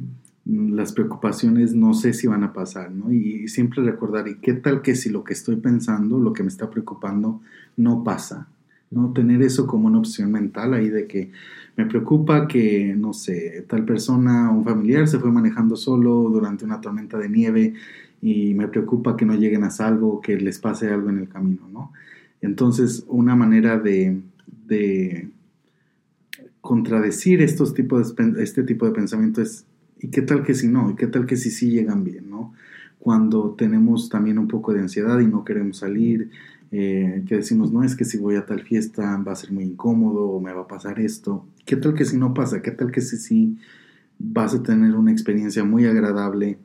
las 0.45 0.93
preocupaciones 0.93 1.75
no 1.75 1.93
sé 1.93 2.13
si 2.13 2.27
van 2.27 2.43
a 2.43 2.53
pasar, 2.53 2.91
¿no? 2.91 3.11
Y, 3.11 3.43
y 3.43 3.47
siempre 3.47 3.83
recordar, 3.83 4.27
¿y 4.27 4.35
qué 4.35 4.53
tal 4.53 4.81
que 4.81 4.95
si 4.95 5.09
lo 5.09 5.23
que 5.23 5.33
estoy 5.33 5.57
pensando, 5.57 6.19
lo 6.19 6.33
que 6.33 6.43
me 6.43 6.49
está 6.49 6.69
preocupando, 6.69 7.41
no 7.77 8.03
pasa? 8.03 8.47
¿No? 8.91 9.13
Tener 9.13 9.41
eso 9.41 9.65
como 9.65 9.87
una 9.87 9.99
opción 9.99 10.31
mental 10.31 10.73
ahí 10.73 10.89
de 10.89 11.07
que 11.07 11.31
me 11.77 11.85
preocupa 11.85 12.47
que, 12.47 12.93
no 12.95 13.13
sé, 13.13 13.65
tal 13.67 13.85
persona, 13.85 14.51
un 14.51 14.63
familiar 14.63 15.07
se 15.07 15.19
fue 15.19 15.31
manejando 15.31 15.75
solo 15.75 16.29
durante 16.29 16.65
una 16.65 16.81
tormenta 16.81 17.17
de 17.17 17.29
nieve 17.29 17.73
y 18.21 18.53
me 18.53 18.67
preocupa 18.67 19.17
que 19.17 19.25
no 19.25 19.33
lleguen 19.35 19.63
a 19.63 19.71
salvo, 19.71 20.21
que 20.21 20.37
les 20.37 20.59
pase 20.59 20.89
algo 20.89 21.09
en 21.09 21.19
el 21.19 21.29
camino, 21.29 21.67
¿no? 21.71 21.93
Entonces, 22.41 23.05
una 23.07 23.35
manera 23.35 23.79
de, 23.79 24.21
de 24.67 25.29
contradecir 26.61 27.41
estos 27.41 27.73
tipos 27.73 28.15
de, 28.15 28.43
este 28.43 28.63
tipo 28.63 28.85
de 28.85 28.91
pensamiento 28.91 29.41
es, 29.41 29.65
¿y 29.99 30.09
qué 30.09 30.21
tal 30.21 30.43
que 30.43 30.53
si 30.53 30.67
no? 30.67 30.91
¿Y 30.91 30.95
qué 30.95 31.07
tal 31.07 31.25
que 31.25 31.37
si 31.37 31.49
sí 31.51 31.71
llegan 31.71 32.03
bien, 32.03 32.29
¿no? 32.29 32.53
Cuando 32.99 33.55
tenemos 33.57 34.09
también 34.09 34.37
un 34.37 34.47
poco 34.47 34.73
de 34.73 34.81
ansiedad 34.81 35.19
y 35.19 35.27
no 35.27 35.43
queremos 35.43 35.77
salir, 35.77 36.29
eh, 36.71 37.23
que 37.27 37.35
decimos, 37.35 37.71
no, 37.73 37.83
es 37.83 37.97
que 37.97 38.05
si 38.05 38.17
voy 38.17 38.35
a 38.35 38.45
tal 38.45 38.61
fiesta 38.61 39.17
va 39.17 39.33
a 39.33 39.35
ser 39.35 39.51
muy 39.51 39.65
incómodo 39.65 40.29
o 40.29 40.39
me 40.39 40.53
va 40.53 40.61
a 40.61 40.67
pasar 40.67 40.99
esto. 40.99 41.45
¿Qué 41.65 41.75
tal 41.75 41.93
que 41.93 42.05
si 42.05 42.17
no 42.17 42.33
pasa? 42.33 42.61
¿Qué 42.61 42.71
tal 42.71 42.91
que 42.91 43.01
si 43.01 43.17
sí 43.17 43.57
vas 44.17 44.53
a 44.53 44.63
tener 44.63 44.95
una 44.95 45.11
experiencia 45.11 45.65
muy 45.65 45.85
agradable 45.85 46.59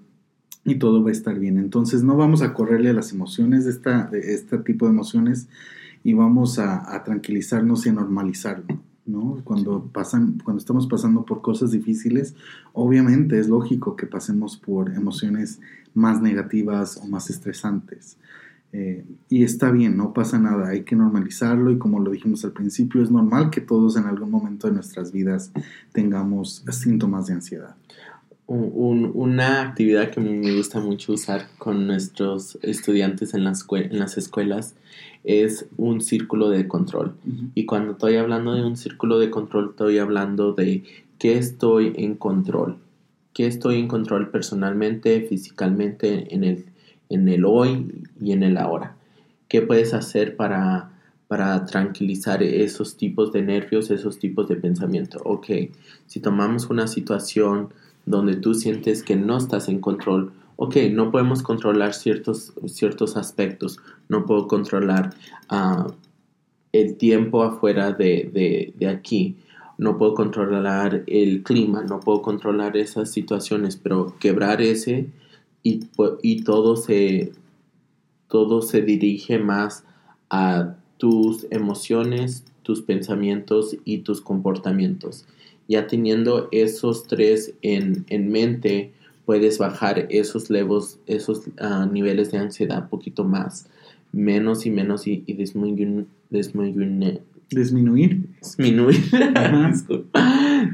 y 0.64 0.76
todo 0.76 1.02
va 1.02 1.08
a 1.08 1.12
estar 1.12 1.38
bien? 1.40 1.58
Entonces 1.58 2.04
no 2.04 2.16
vamos 2.16 2.42
a 2.42 2.54
correrle 2.54 2.90
a 2.90 2.94
las 2.94 3.12
emociones 3.12 3.64
de, 3.64 3.72
esta, 3.72 4.06
de 4.06 4.34
este 4.34 4.58
tipo 4.58 4.86
de 4.86 4.92
emociones 4.92 5.48
y 6.04 6.12
vamos 6.12 6.60
a, 6.60 7.02
tranquilizarnos 7.04 7.84
y 7.86 7.88
a 7.88 7.92
normalizarlo. 7.92 8.78
¿no? 9.06 9.40
Cuando, 9.42 9.86
pasan, 9.92 10.38
cuando 10.44 10.60
estamos 10.60 10.86
pasando 10.86 11.25
por 11.25 11.42
cosas 11.42 11.72
difíciles, 11.72 12.36
obviamente 12.72 13.40
es 13.40 13.48
lógico 13.48 13.96
que 13.96 14.06
pasemos 14.06 14.56
por 14.56 14.92
emociones 14.95 15.60
más 15.95 16.21
negativas 16.23 16.97
o 16.97 17.06
más 17.06 17.28
estresantes. 17.28 18.19
Eh, 18.78 19.06
y 19.30 19.43
está 19.43 19.71
bien, 19.71 19.97
no 19.97 20.12
pasa 20.12 20.39
nada, 20.39 20.69
hay 20.69 20.82
que 20.82 20.97
normalizarlo 20.97 21.71
y 21.71 21.78
como 21.78 21.99
lo 21.99 22.10
dijimos 22.10 22.45
al 22.45 22.52
principio, 22.52 23.02
es 23.02 23.10
normal 23.10 23.49
que 23.49 23.62
todos 23.62 23.97
en 23.97 24.04
algún 24.04 24.30
momento 24.30 24.67
de 24.67 24.75
nuestras 24.75 25.12
vidas 25.12 25.50
tengamos 25.93 26.62
síntomas 26.71 27.26
de 27.26 27.32
ansiedad. 27.32 27.75
una 28.47 29.62
actividad 29.62 30.10
que 30.10 30.21
me 30.21 30.54
gusta 30.54 30.78
mucho 30.78 31.15
usar 31.15 31.49
con 31.56 31.86
nuestros 31.86 32.58
estudiantes 32.60 33.32
en 33.32 33.45
las, 33.45 33.65
en 33.71 33.99
las 33.99 34.19
escuelas 34.19 34.75
es 35.25 35.67
un 35.78 36.02
círculo 36.02 36.50
de 36.50 36.69
control. 36.69 37.15
Y 37.54 37.65
cuando 37.65 37.93
estoy 37.93 38.17
hablando 38.17 38.52
de 38.52 38.62
un 38.62 38.76
círculo 38.76 39.19
de 39.19 39.30
control, 39.30 39.71
estoy 39.71 39.97
hablando 39.99 40.52
de 40.52 40.84
qué 41.19 41.39
estoy 41.39 41.95
en 41.97 42.15
control. 42.15 42.76
¿Qué 43.32 43.47
estoy 43.47 43.80
en 43.80 43.89
control 43.89 44.30
personalmente, 44.30 45.23
físicamente, 45.23 46.34
en 46.34 46.45
el 46.45 46.67
en 47.08 47.28
el 47.28 47.45
hoy 47.45 48.04
y 48.21 48.32
en 48.32 48.42
el 48.42 48.56
ahora. 48.56 48.97
¿Qué 49.49 49.62
puedes 49.62 49.95
hacer 49.95 50.36
para, 50.36 50.90
para 51.28 51.64
tranquilizar 51.66 52.42
esos 52.42 52.97
tipos 52.97 53.32
de 53.32 53.42
nervios, 53.42 53.90
esos 53.90 54.19
tipos 54.19 54.49
de 54.49 54.56
pensamiento? 54.56 55.21
Ok, 55.25 55.47
si 56.06 56.21
tomamos 56.21 56.69
una 56.69 56.86
situación 56.88 57.73
donde 58.06 58.36
tú 58.36 58.54
sientes 58.54 59.02
que 59.02 59.16
no 59.16 59.36
estás 59.36 59.69
en 59.69 59.80
control, 59.80 60.32
ok, 60.56 60.76
no 60.92 61.10
podemos 61.10 61.42
controlar 61.42 61.95
ciertos, 61.95 62.52
ciertos 62.66 63.16
aspectos, 63.16 63.78
no 64.08 64.26
puedo 64.26 64.49
controlar 64.49 65.14
ah, 65.49 65.86
el 66.73 66.97
tiempo 66.97 67.42
afuera 67.42 67.92
de, 67.92 68.73
de 68.76 68.88
aquí, 68.88 69.36
no 69.78 69.99
puedo 69.99 70.14
controlar 70.14 71.04
el 71.06 71.42
clima, 71.42 71.82
no 71.82 72.00
puedo 72.00 72.23
controlar 72.23 72.76
esas 72.76 73.10
situaciones, 73.10 73.76
pero 73.76 74.14
quebrar 74.19 74.62
ese 74.62 75.08
y, 76.23 76.43
todo, 76.43 76.76
se, 76.76 77.33
todo 78.29 78.63
se 78.63 78.83
dirige 78.83 79.39
más 79.39 79.85
a 80.31 80.76
tus 80.99 81.47
emociones, 81.50 82.45
tus 82.63 82.83
pensamientos 82.83 83.76
y 83.85 83.99
tus 83.99 84.21
comportamientos. 84.21 85.26
Ya 85.69 85.89
teniendo 85.89 86.49
esos 86.52 87.09
tres 87.09 87.55
en, 87.63 88.05
mente, 88.31 88.93
puedes 89.25 89.59
bajar 89.59 90.07
esos, 90.11 90.50
levels, 90.50 91.00
esos 91.07 91.43
ah, 91.59 91.89
niveles 91.91 92.31
de 92.31 92.39
ansiedad 92.39 92.85
un 92.85 92.89
poquito 92.89 93.25
más, 93.25 93.69
menos 94.13 94.67
y 94.67 94.71
menos 94.71 95.09
y, 95.09 95.17
disminuir, 95.26 96.07
disminuir, 96.31 97.11
disminuir, 97.50 98.29
disminuir, 98.41 100.07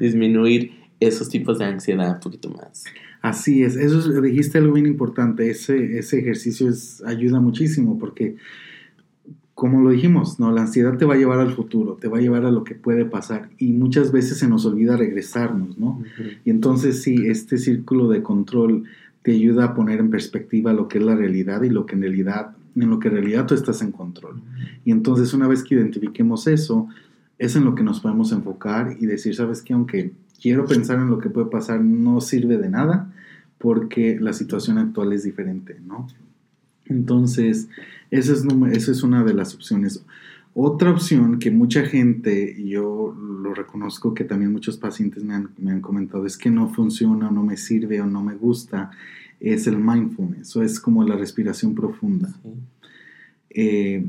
disminuir 0.00 0.81
esos 1.06 1.28
tipos 1.28 1.58
de 1.58 1.66
ansiedad 1.66 2.14
un 2.14 2.20
poquito 2.20 2.50
más. 2.50 2.84
Así 3.20 3.62
es, 3.62 3.76
eso 3.76 4.20
dijiste 4.20 4.58
algo 4.58 4.74
bien 4.74 4.86
importante, 4.86 5.48
ese, 5.48 5.98
ese 5.98 6.18
ejercicio 6.18 6.68
es, 6.68 7.02
ayuda 7.06 7.40
muchísimo 7.40 7.96
porque, 7.98 8.36
como 9.54 9.80
lo 9.80 9.90
dijimos, 9.90 10.40
¿no? 10.40 10.50
la 10.50 10.62
ansiedad 10.62 10.96
te 10.96 11.04
va 11.04 11.14
a 11.14 11.18
llevar 11.18 11.38
al 11.38 11.52
futuro, 11.52 11.98
te 12.00 12.08
va 12.08 12.18
a 12.18 12.20
llevar 12.20 12.44
a 12.44 12.50
lo 12.50 12.64
que 12.64 12.74
puede 12.74 13.04
pasar 13.04 13.48
y 13.58 13.74
muchas 13.74 14.10
veces 14.10 14.38
se 14.38 14.48
nos 14.48 14.66
olvida 14.66 14.96
regresarnos, 14.96 15.78
¿no? 15.78 16.02
Y 16.44 16.50
entonces 16.50 17.02
sí, 17.02 17.26
este 17.26 17.58
círculo 17.58 18.08
de 18.08 18.22
control 18.22 18.84
te 19.22 19.32
ayuda 19.32 19.66
a 19.66 19.74
poner 19.74 20.00
en 20.00 20.10
perspectiva 20.10 20.72
lo 20.72 20.88
que 20.88 20.98
es 20.98 21.04
la 21.04 21.14
realidad 21.14 21.62
y 21.62 21.70
lo 21.70 21.86
que 21.86 21.94
en 21.94 22.02
realidad, 22.02 22.56
en 22.74 22.90
lo 22.90 22.98
que 22.98 23.06
en 23.06 23.14
realidad 23.14 23.46
tú 23.46 23.54
estás 23.54 23.82
en 23.82 23.92
control. 23.92 24.42
Y 24.84 24.90
entonces 24.90 25.32
una 25.32 25.46
vez 25.46 25.62
que 25.62 25.76
identifiquemos 25.76 26.48
eso, 26.48 26.88
es 27.38 27.56
en 27.56 27.64
lo 27.64 27.74
que 27.74 27.82
nos 27.82 28.00
podemos 28.00 28.32
enfocar 28.32 28.96
y 28.98 29.06
decir, 29.06 29.34
sabes 29.34 29.62
que 29.62 29.72
aunque 29.72 30.12
quiero 30.42 30.66
pensar 30.66 30.98
en 30.98 31.08
lo 31.08 31.18
que 31.18 31.30
puede 31.30 31.46
pasar, 31.46 31.80
no 31.80 32.20
sirve 32.20 32.58
de 32.58 32.68
nada 32.68 33.12
porque 33.58 34.18
la 34.20 34.32
situación 34.32 34.76
actual 34.78 35.12
es 35.12 35.22
diferente, 35.22 35.78
¿no? 35.86 36.08
Entonces, 36.86 37.68
esa 38.10 38.32
es, 38.32 38.44
esa 38.72 38.90
es 38.90 39.02
una 39.04 39.22
de 39.22 39.34
las 39.34 39.54
opciones. 39.54 40.04
Otra 40.52 40.90
opción 40.90 41.38
que 41.38 41.52
mucha 41.52 41.82
gente, 41.84 42.56
y 42.58 42.70
yo 42.70 43.16
lo 43.16 43.54
reconozco 43.54 44.14
que 44.14 44.24
también 44.24 44.52
muchos 44.52 44.76
pacientes 44.76 45.22
me 45.22 45.34
han, 45.34 45.50
me 45.58 45.70
han, 45.70 45.80
comentado, 45.80 46.26
es 46.26 46.36
que 46.36 46.50
no 46.50 46.68
funciona, 46.68 47.30
no 47.30 47.44
me 47.44 47.56
sirve 47.56 48.00
o 48.00 48.06
no 48.06 48.22
me 48.22 48.34
gusta, 48.34 48.90
es 49.38 49.68
el 49.68 49.78
mindfulness, 49.78 50.56
o 50.56 50.62
es 50.62 50.80
como 50.80 51.04
la 51.04 51.16
respiración 51.16 51.74
profunda. 51.74 52.34
Eh, 53.48 54.04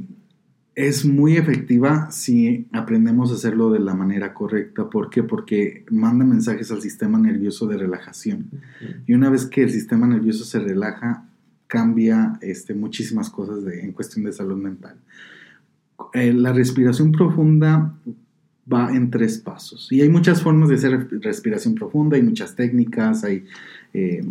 es 0.76 1.06
muy 1.06 1.38
efectiva 1.38 2.10
si 2.12 2.68
aprendemos 2.72 3.32
a 3.32 3.36
hacerlo 3.36 3.72
de 3.72 3.80
la 3.80 3.94
manera 3.94 4.34
correcta. 4.34 4.90
¿Por 4.90 5.10
qué? 5.10 5.24
Porque 5.24 5.86
manda 5.92 6.26
mensajes 6.26 6.72
al 6.72 6.82
sistema 6.82 7.20
nervioso 7.20 7.68
de 7.68 7.78
relajación. 7.78 8.50
Y 9.06 9.14
una 9.14 9.30
vez 9.30 9.46
que 9.46 9.64
el 9.64 9.72
sistema 9.72 10.08
nervioso 10.08 10.46
se 10.46 10.60
relaja, 10.60 11.26
cambia 11.68 12.38
este, 12.42 12.74
muchísimas 12.74 13.30
cosas 13.30 13.64
en 13.72 13.92
cuestión 13.92 14.26
de 14.26 14.34
salud 14.34 14.58
mental. 14.58 14.96
Eh, 16.14 16.34
la 16.34 16.54
respiración 16.54 17.12
profunda 17.12 17.94
va 18.72 18.96
en 18.96 19.12
tres 19.12 19.38
pasos. 19.38 19.92
Y 19.92 20.02
hay 20.02 20.10
muchas 20.10 20.42
formas 20.42 20.70
de 20.70 20.76
hacer 20.76 21.08
respiración 21.22 21.76
profunda, 21.76 22.16
hay 22.16 22.24
muchas 22.24 22.56
técnicas, 22.56 23.24
hay... 23.24 23.46
Eh, 23.94 24.26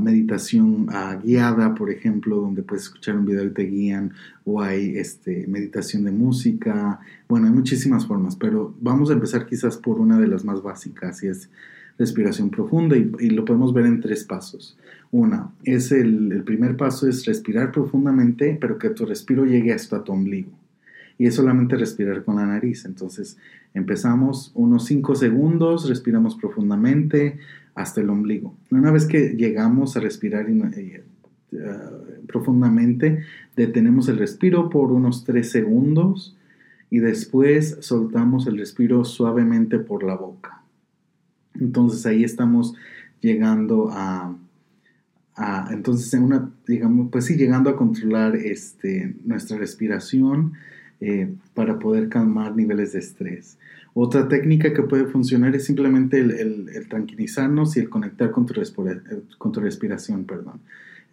meditación 0.00 0.88
guiada, 1.22 1.74
por 1.74 1.90
ejemplo, 1.90 2.36
donde 2.36 2.62
puedes 2.62 2.84
escuchar 2.84 3.16
un 3.16 3.26
video 3.26 3.44
y 3.44 3.50
te 3.50 3.64
guían, 3.64 4.12
o 4.44 4.62
hay 4.62 4.96
este, 4.96 5.46
meditación 5.48 6.04
de 6.04 6.12
música. 6.12 7.00
Bueno, 7.28 7.46
hay 7.46 7.52
muchísimas 7.52 8.06
formas, 8.06 8.36
pero 8.36 8.74
vamos 8.80 9.10
a 9.10 9.14
empezar 9.14 9.46
quizás 9.46 9.76
por 9.76 10.00
una 10.00 10.18
de 10.18 10.28
las 10.28 10.44
más 10.44 10.62
básicas 10.62 11.22
y 11.22 11.28
es 11.28 11.50
respiración 11.98 12.50
profunda 12.50 12.96
y, 12.96 13.30
lo 13.30 13.44
podemos 13.44 13.72
ver 13.72 13.86
en 13.86 14.00
tres 14.00 14.24
pasos. 14.24 14.76
Una, 15.10 15.50
es 15.64 15.92
el, 15.92 16.42
primer 16.44 16.76
paso 16.76 17.08
es 17.08 17.24
respirar 17.24 17.72
profundamente, 17.72 18.56
pero 18.60 18.78
que 18.78 18.90
tu 18.90 19.06
respiro 19.06 19.44
llegue 19.44 19.72
hasta 19.72 20.04
tu 20.04 20.12
ombligo. 20.12 20.50
Y 21.18 21.26
es 21.26 21.34
solamente 21.34 21.76
respirar 21.76 22.24
con 22.24 22.36
la 22.36 22.44
nariz. 22.44 22.84
Entonces 22.84 23.38
empezamos 23.72 24.52
unos 24.54 24.84
5 24.84 25.14
segundos, 25.14 25.88
respiramos 25.88 26.36
profundamente 26.36 27.38
hasta 27.76 28.00
el 28.00 28.10
ombligo. 28.10 28.56
Una 28.70 28.90
vez 28.90 29.06
que 29.06 29.36
llegamos 29.36 29.96
a 29.96 30.00
respirar 30.00 30.46
eh, 30.48 31.02
profundamente, 32.26 33.22
detenemos 33.54 34.08
el 34.08 34.18
respiro 34.18 34.70
por 34.70 34.90
unos 34.90 35.24
3 35.24 35.48
segundos 35.48 36.36
y 36.90 36.98
después 36.98 37.76
soltamos 37.80 38.46
el 38.46 38.58
respiro 38.58 39.04
suavemente 39.04 39.78
por 39.78 40.02
la 40.02 40.16
boca. 40.16 40.62
Entonces 41.60 42.06
ahí 42.06 42.24
estamos 42.24 42.74
llegando 43.20 43.90
a, 43.92 44.34
entonces 45.70 46.12
en 46.14 46.22
una, 46.22 46.50
digamos, 46.66 47.08
pues 47.12 47.26
sí, 47.26 47.36
llegando 47.36 47.68
a 47.68 47.76
controlar 47.76 48.36
este, 48.36 49.14
nuestra 49.24 49.58
respiración 49.58 50.54
eh, 51.02 51.30
para 51.52 51.78
poder 51.78 52.08
calmar 52.08 52.56
niveles 52.56 52.94
de 52.94 53.00
estrés. 53.00 53.58
Otra 53.98 54.28
técnica 54.28 54.74
que 54.74 54.82
puede 54.82 55.06
funcionar 55.06 55.56
es 55.56 55.64
simplemente 55.64 56.20
el, 56.20 56.86
tranquilizarnos 56.90 57.78
y 57.78 57.80
el 57.80 57.88
conectar 57.88 58.30
con 58.30 58.44
tu, 58.44 58.52
con 59.38 59.52
tu 59.52 59.60
respiración, 59.60 60.26
perdón. 60.26 60.60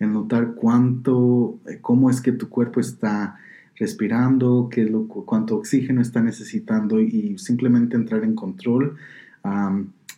El 0.02 0.12
notar 0.12 0.56
cuánto, 0.56 1.60
eh, 1.66 1.78
cómo 1.80 2.10
es 2.10 2.20
que 2.20 2.34
tu 2.34 2.50
cuerpo 2.50 2.82
está 2.82 3.38
respirando, 3.78 4.68
qué 4.70 4.92
cuánto 5.26 5.56
oxígeno 5.56 6.02
está 6.02 6.22
necesitando 6.22 7.00
y 7.00 7.38
simplemente 7.38 7.96
entrar 7.96 8.26
en 8.26 8.36
control 8.36 8.98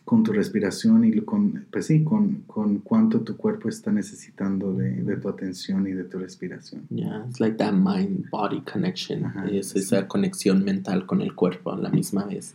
con 0.06 0.24
tu 0.24 0.32
respiración 0.34 1.04
y 1.04 1.20
con, 1.22 1.66
pues 1.72 1.88
sí, 1.88 2.04
con, 2.04 2.44
con 2.46 2.78
cuánto 2.78 3.22
tu 3.22 3.36
cuerpo 3.36 3.70
está 3.70 3.92
necesitando 3.92 4.72
de, 4.72 5.02
de, 5.02 5.18
tu 5.18 5.28
atención 5.28 5.88
y 5.88 5.94
de 5.94 6.04
tu 6.04 6.20
respiración. 6.20 6.84
Yeah, 6.92 7.26
it's 7.28 7.40
like 7.40 7.58
that 7.58 7.74
mind-body 7.74 8.62
connection. 8.72 9.26
es 9.52 9.76
esa 9.76 10.08
conexión 10.08 10.64
mental 10.64 11.08
con 11.08 11.22
el 11.22 11.34
cuerpo 11.34 11.72
a 11.72 11.78
la 11.78 11.90
misma 11.90 12.26
vez. 12.26 12.54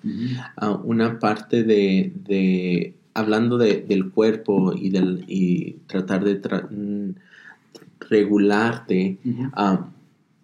Ah, 0.56 0.80
una 0.84 1.18
parte 1.18 1.64
de, 1.64 2.12
de 2.24 2.94
hablando 3.14 3.58
de, 3.58 3.80
del 3.80 4.10
cuerpo 4.10 4.72
y, 4.72 4.90
del, 4.90 5.24
y 5.26 5.72
tratar 5.88 6.22
de 6.22 6.36
mm, 6.36 7.14
regularte, 8.08 9.18
ah, 9.54 9.88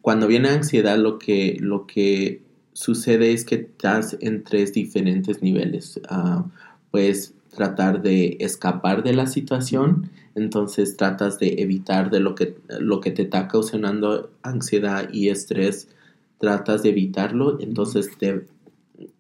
cuando 0.02 0.26
viene 0.26 0.48
ansiedad 0.48 0.98
lo 0.98 1.20
que, 1.20 1.56
lo 1.60 1.86
que 1.86 2.42
sucede 2.72 3.32
es 3.32 3.44
que 3.44 3.54
estás 3.54 4.16
en 4.20 4.42
tres 4.42 4.72
diferentes 4.72 5.40
niveles. 5.40 6.00
Uh, 6.10 6.42
puedes 6.90 7.35
tratar 7.55 8.03
de 8.03 8.37
escapar 8.40 9.03
de 9.03 9.14
la 9.14 9.27
situación, 9.27 10.11
entonces 10.35 10.96
tratas 10.96 11.38
de 11.38 11.62
evitar 11.62 12.11
de 12.11 12.20
lo 12.20 12.35
que, 12.35 12.57
lo 12.79 13.01
que 13.01 13.11
te 13.11 13.22
está 13.22 13.49
causando 13.49 14.31
ansiedad 14.42 15.09
y 15.12 15.31
estrés, 15.31 15.88
tratas 16.38 16.83
de 16.83 16.90
evitarlo, 16.90 17.59
entonces 17.61 18.11
te 18.18 18.44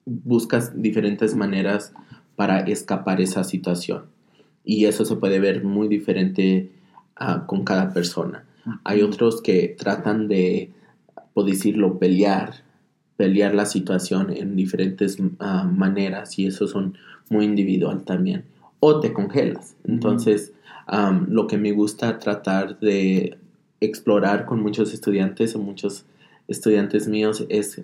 buscas 0.04 0.80
diferentes 0.80 1.34
maneras 1.34 1.92
para 2.36 2.60
escapar 2.60 3.20
esa 3.20 3.42
situación. 3.44 4.04
Y 4.64 4.84
eso 4.84 5.04
se 5.04 5.16
puede 5.16 5.40
ver 5.40 5.64
muy 5.64 5.88
diferente 5.88 6.70
ah, 7.16 7.44
con 7.46 7.64
cada 7.64 7.92
persona. 7.92 8.44
Hay 8.84 9.02
otros 9.02 9.42
que 9.42 9.74
tratan 9.78 10.28
de, 10.28 10.70
por 11.34 11.46
decirlo, 11.46 11.98
pelear, 11.98 12.64
pelear 13.16 13.54
la 13.54 13.64
situación 13.64 14.32
en 14.36 14.56
diferentes 14.56 15.18
ah, 15.38 15.64
maneras 15.64 16.38
y 16.38 16.46
eso 16.46 16.66
son 16.66 16.98
muy 17.30 17.44
individual 17.44 18.04
también. 18.04 18.44
O 18.80 19.00
te 19.00 19.12
congelas. 19.12 19.76
Entonces, 19.84 20.52
lo 21.28 21.46
que 21.46 21.58
me 21.58 21.72
gusta 21.72 22.18
tratar 22.18 22.78
de 22.80 23.38
explorar 23.80 24.46
con 24.46 24.62
muchos 24.62 24.94
estudiantes 24.94 25.54
o 25.54 25.58
muchos 25.58 26.06
estudiantes 26.48 27.08
míos 27.08 27.44
es 27.48 27.82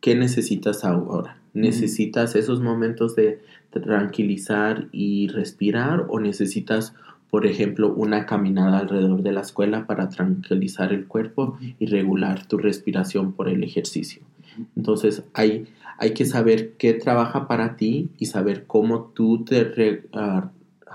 qué 0.00 0.14
necesitas 0.14 0.84
ahora. 0.84 1.38
¿Necesitas 1.54 2.34
esos 2.34 2.60
momentos 2.60 3.14
de 3.14 3.40
tranquilizar 3.70 4.88
y 4.92 5.28
respirar 5.28 6.06
o 6.08 6.18
necesitas, 6.20 6.94
por 7.30 7.46
ejemplo, 7.46 7.92
una 7.94 8.26
caminada 8.26 8.78
alrededor 8.78 9.22
de 9.22 9.32
la 9.32 9.42
escuela 9.42 9.86
para 9.86 10.08
tranquilizar 10.08 10.92
el 10.92 11.06
cuerpo 11.06 11.58
y 11.78 11.86
regular 11.86 12.46
tu 12.46 12.58
respiración 12.58 13.32
por 13.32 13.48
el 13.48 13.64
ejercicio? 13.64 14.22
Entonces 14.76 15.24
hay, 15.34 15.66
hay 15.98 16.14
que 16.14 16.24
saber 16.24 16.72
qué 16.78 16.94
trabaja 16.94 17.46
para 17.48 17.76
ti 17.76 18.10
y 18.18 18.26
saber 18.26 18.64
cómo 18.66 19.12
tú 19.14 19.44
te 19.44 19.64
re, 19.64 20.02
uh, 20.14 20.42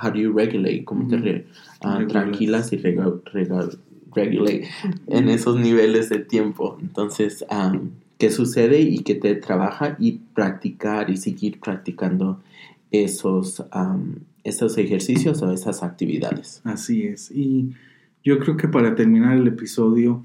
how 0.01 0.11
do 0.11 0.19
you 0.19 0.33
regulate, 0.33 0.83
cómo 0.85 1.07
te 1.07 1.45
ah, 1.81 2.05
tranquilas 2.07 2.71
y 2.73 2.77
regulate 2.77 4.67
en 5.07 5.29
esos 5.29 5.59
niveles 5.59 6.09
de 6.09 6.19
tiempo. 6.19 6.77
Entonces, 6.81 7.45
um, 7.51 7.89
qué 8.17 8.31
sucede 8.31 8.81
y 8.81 8.99
qué 8.99 9.15
te 9.15 9.35
trabaja 9.35 9.95
y 9.99 10.19
practicar 10.33 11.09
y 11.09 11.17
seguir 11.17 11.59
practicando 11.59 12.41
esos, 12.91 13.63
um, 13.75 14.15
esos 14.43 14.77
ejercicios 14.77 15.41
o 15.41 15.51
esas 15.51 15.83
actividades. 15.83 16.61
Así 16.63 17.03
es. 17.03 17.31
Y 17.31 17.73
yo 18.23 18.39
creo 18.39 18.57
que 18.57 18.67
para 18.67 18.95
terminar 18.95 19.37
el 19.37 19.47
episodio, 19.47 20.23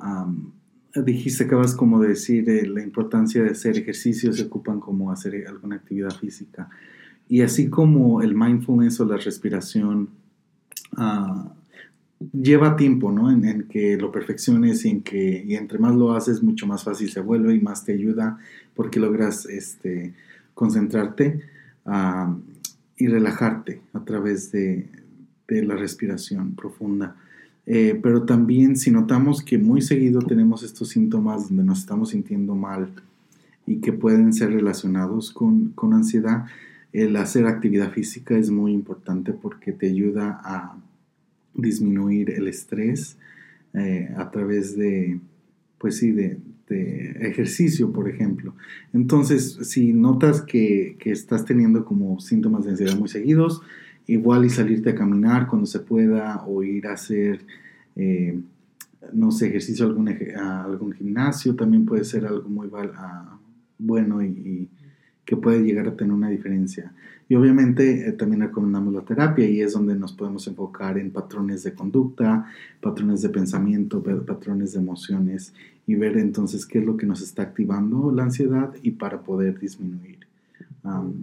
um, 0.00 0.52
dijiste, 0.94 1.44
acabas 1.44 1.74
como 1.74 2.00
de 2.00 2.08
decir 2.08 2.48
eh, 2.48 2.66
la 2.66 2.82
importancia 2.82 3.42
de 3.42 3.50
hacer 3.50 3.76
ejercicios, 3.76 4.36
se 4.36 4.44
ocupan 4.44 4.80
como 4.80 5.12
hacer 5.12 5.46
alguna 5.46 5.76
actividad 5.76 6.10
física. 6.10 6.68
Y 7.28 7.42
así 7.42 7.68
como 7.68 8.22
el 8.22 8.34
mindfulness 8.34 9.00
o 9.00 9.04
la 9.04 9.18
respiración 9.18 10.08
ah, 10.96 11.52
lleva 12.32 12.76
tiempo, 12.76 13.12
¿no? 13.12 13.30
En, 13.30 13.68
que 13.68 13.96
lo 13.96 14.10
perfecciones 14.10 14.84
y 14.84 14.90
en 14.90 15.02
que 15.02 15.44
y 15.46 15.54
entre 15.54 15.78
más 15.78 15.94
lo 15.94 16.14
haces, 16.14 16.42
mucho 16.42 16.66
más 16.66 16.84
fácil 16.84 17.10
se 17.10 17.20
vuelve 17.20 17.54
y 17.54 17.60
más 17.60 17.84
te 17.84 17.92
ayuda 17.92 18.38
porque 18.74 18.98
logras 18.98 19.46
este, 19.46 20.14
concentrarte 20.54 21.42
ah, 21.84 22.34
y 22.96 23.06
relajarte 23.06 23.82
a 23.92 24.04
través 24.04 24.50
de, 24.50 24.88
de 25.46 25.64
la 25.64 25.76
respiración 25.76 26.54
profunda. 26.54 27.16
Eh, 27.70 28.00
pero 28.02 28.22
también 28.22 28.76
si 28.76 28.90
notamos 28.90 29.42
que 29.42 29.58
muy 29.58 29.82
seguido 29.82 30.22
tenemos 30.22 30.62
estos 30.62 30.88
síntomas 30.88 31.48
donde 31.48 31.64
nos 31.64 31.80
estamos 31.80 32.08
sintiendo 32.10 32.54
mal 32.54 32.94
y 33.66 33.76
que 33.82 33.92
pueden 33.92 34.32
ser 34.32 34.52
relacionados 34.52 35.30
con, 35.30 35.72
con 35.74 35.92
ansiedad, 35.92 36.46
el 36.94 37.14
hacer 37.16 37.46
actividad 37.46 37.92
física 37.92 38.38
es 38.38 38.50
muy 38.50 38.72
importante 38.72 39.34
porque 39.34 39.72
te 39.72 39.86
ayuda 39.86 40.40
a 40.42 40.78
disminuir 41.52 42.30
el 42.30 42.48
estrés 42.48 43.18
eh, 43.74 44.14
a 44.16 44.30
través 44.30 44.74
de, 44.74 45.20
pues 45.76 45.98
sí, 45.98 46.12
de, 46.12 46.38
de, 46.70 47.10
ejercicio, 47.28 47.92
por 47.92 48.08
ejemplo. 48.08 48.54
Entonces, 48.94 49.58
si 49.60 49.92
notas 49.92 50.40
que, 50.40 50.96
que 50.98 51.10
estás 51.10 51.44
teniendo 51.44 51.84
como 51.84 52.18
síntomas 52.18 52.64
de 52.64 52.70
ansiedad 52.70 52.96
muy 52.96 53.10
seguidos, 53.10 53.60
igual 54.08 54.46
y 54.46 54.50
salirte 54.50 54.90
a 54.90 54.94
caminar 54.94 55.46
cuando 55.46 55.66
se 55.66 55.80
pueda 55.80 56.42
o 56.46 56.62
ir 56.62 56.86
a 56.86 56.94
hacer, 56.94 57.44
eh, 57.94 58.40
no 59.12 59.30
sé, 59.30 59.48
ejercicio 59.48 59.84
a 59.84 59.88
algún, 59.88 60.08
algún 60.08 60.92
gimnasio, 60.92 61.54
también 61.54 61.84
puede 61.84 62.04
ser 62.04 62.26
algo 62.26 62.48
muy 62.48 62.68
bueno 63.78 64.22
y, 64.24 64.68
que 65.24 65.36
puede 65.36 65.62
llegar 65.62 65.86
a 65.86 65.94
tener 65.94 66.14
una 66.14 66.30
diferencia. 66.30 66.94
Y 67.28 67.34
obviamente 67.34 68.08
eh, 68.08 68.12
también 68.12 68.40
recomendamos 68.40 68.94
la 68.94 69.02
terapia 69.02 69.46
y 69.46 69.60
es 69.60 69.74
donde 69.74 69.94
nos 69.94 70.14
podemos 70.14 70.48
enfocar 70.48 70.96
en 70.96 71.10
patrones 71.10 71.62
de 71.64 71.74
conducta, 71.74 72.46
patrones 72.80 73.20
de 73.20 73.28
pensamiento, 73.28 74.02
patrones 74.02 74.72
de 74.72 74.78
emociones 74.78 75.52
y 75.86 75.96
ver 75.96 76.16
entonces 76.16 76.64
qué 76.64 76.78
es 76.78 76.86
lo 76.86 76.96
que 76.96 77.04
nos 77.04 77.20
está 77.20 77.42
activando 77.42 78.10
la 78.10 78.22
ansiedad 78.22 78.72
y 78.82 78.92
para 78.92 79.20
poder 79.20 79.58
disminuir 79.58 80.17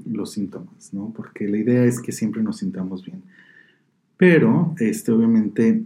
los 0.06 0.32
síntomas, 0.32 0.94
¿no? 0.94 1.12
Porque 1.16 1.48
la 1.48 1.58
idea 1.58 1.86
es 1.86 2.00
que 2.00 2.12
siempre 2.12 2.44
nos 2.44 2.58
sintamos 2.58 3.06
bien. 3.06 3.24
Pero, 4.18 4.76
este, 4.80 5.12
obviamente, 5.12 5.84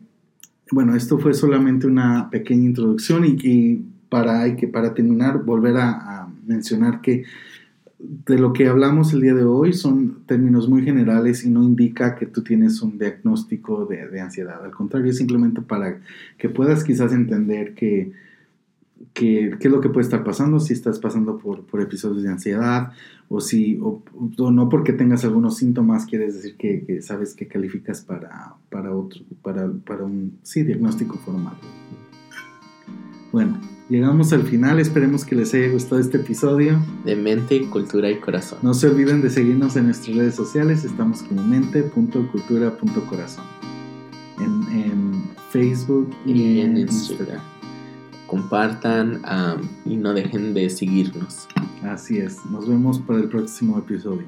bueno, 0.72 0.96
esto 0.96 1.18
fue 1.18 1.34
solamente 1.34 1.88
una 1.88 2.30
pequeña 2.30 2.66
introducción 2.66 3.24
y, 3.26 3.86
para, 4.10 4.42
hay 4.42 4.56
que, 4.56 4.68
para 4.68 4.94
terminar, 4.94 5.44
volver 5.44 5.78
a, 5.78 6.28
mencionar 6.46 7.02
que 7.02 7.26
de 8.00 8.40
lo 8.40 8.54
que 8.54 8.68
hablamos 8.68 9.14
el 9.14 9.22
día 9.22 9.36
de 9.36 9.44
hoy 9.44 9.72
son 9.74 10.24
términos 10.26 10.68
muy 10.68 10.82
generales 10.82 11.46
y 11.46 11.50
no 11.52 11.62
indica 11.62 12.16
que 12.16 12.26
tú 12.26 12.42
tienes 12.42 12.82
un 12.82 12.98
diagnóstico 12.98 13.86
de, 13.86 14.08
de 14.08 14.20
ansiedad. 14.20 14.64
Al 14.66 14.72
contrario, 14.72 15.12
es 15.12 15.18
simplemente 15.18 15.62
para 15.62 16.00
que 16.40 16.50
puedas 16.50 16.84
quizás 16.84 17.14
entender 17.14 17.76
que 17.76 18.12
qué, 19.14 19.56
qué 19.60 19.68
es 19.68 19.72
lo 19.72 19.82
que 19.82 19.90
puede 19.90 20.04
estar 20.04 20.24
pasando, 20.24 20.60
si 20.60 20.74
estás 20.74 21.00
pasando 21.00 21.38
por, 21.38 21.66
por 21.66 21.82
episodios 21.82 22.24
de 22.24 22.30
ansiedad 22.30 22.92
o 23.28 23.42
si 23.42 23.80
o, 23.82 24.04
no 24.52 24.70
porque 24.70 24.94
tengas 24.94 25.24
algunos 25.24 25.58
síntomas 25.58 26.06
quieres 26.06 26.36
decir 26.36 26.56
que, 26.58 26.84
que 26.86 27.02
sabes 27.02 27.34
que 27.34 27.48
calificas 27.48 28.02
para, 28.02 28.56
para, 28.70 28.96
otro, 28.96 29.22
para, 29.42 29.72
para 29.86 30.04
un 30.04 30.40
sí, 30.44 30.64
diagnóstico 30.64 31.18
formal. 31.18 31.56
Bueno, 33.32 33.60
llegamos 33.90 34.34
al 34.34 34.44
final. 34.44 34.80
Esperemos 34.80 35.24
que 35.24 35.36
les 35.36 35.54
haya 35.54 35.70
gustado 35.70 36.02
este 36.02 36.18
episodio. 36.18 36.84
De 37.06 37.16
mente, 37.16 37.70
cultura 37.70 38.10
y 38.10 38.20
corazón. 38.20 38.60
No 38.64 38.74
se 38.74 38.88
olviden 38.88 39.22
de 39.22 39.30
seguirnos 39.30 39.76
en 39.76 39.86
nuestras 39.86 40.18
redes 40.18 40.36
sociales. 40.36 40.84
Estamos 40.84 41.22
como 41.22 41.44
mente.cultura.corazón. 41.44 43.46
En, 44.40 44.82
en 44.82 45.24
Facebook 45.52 46.10
y, 46.26 46.62
en. 46.62 46.78
Instagram 46.78 47.59
compartan 48.30 49.22
um, 49.26 49.92
y 49.92 49.96
no 49.98 50.14
dejen 50.14 50.54
de 50.54 50.70
seguirnos. 50.70 51.48
Así 51.84 52.18
es, 52.18 52.46
nos 52.46 52.68
vemos 52.68 53.00
para 53.00 53.20
el 53.20 53.30
próximo 53.30 53.78
episodio. 53.78 54.28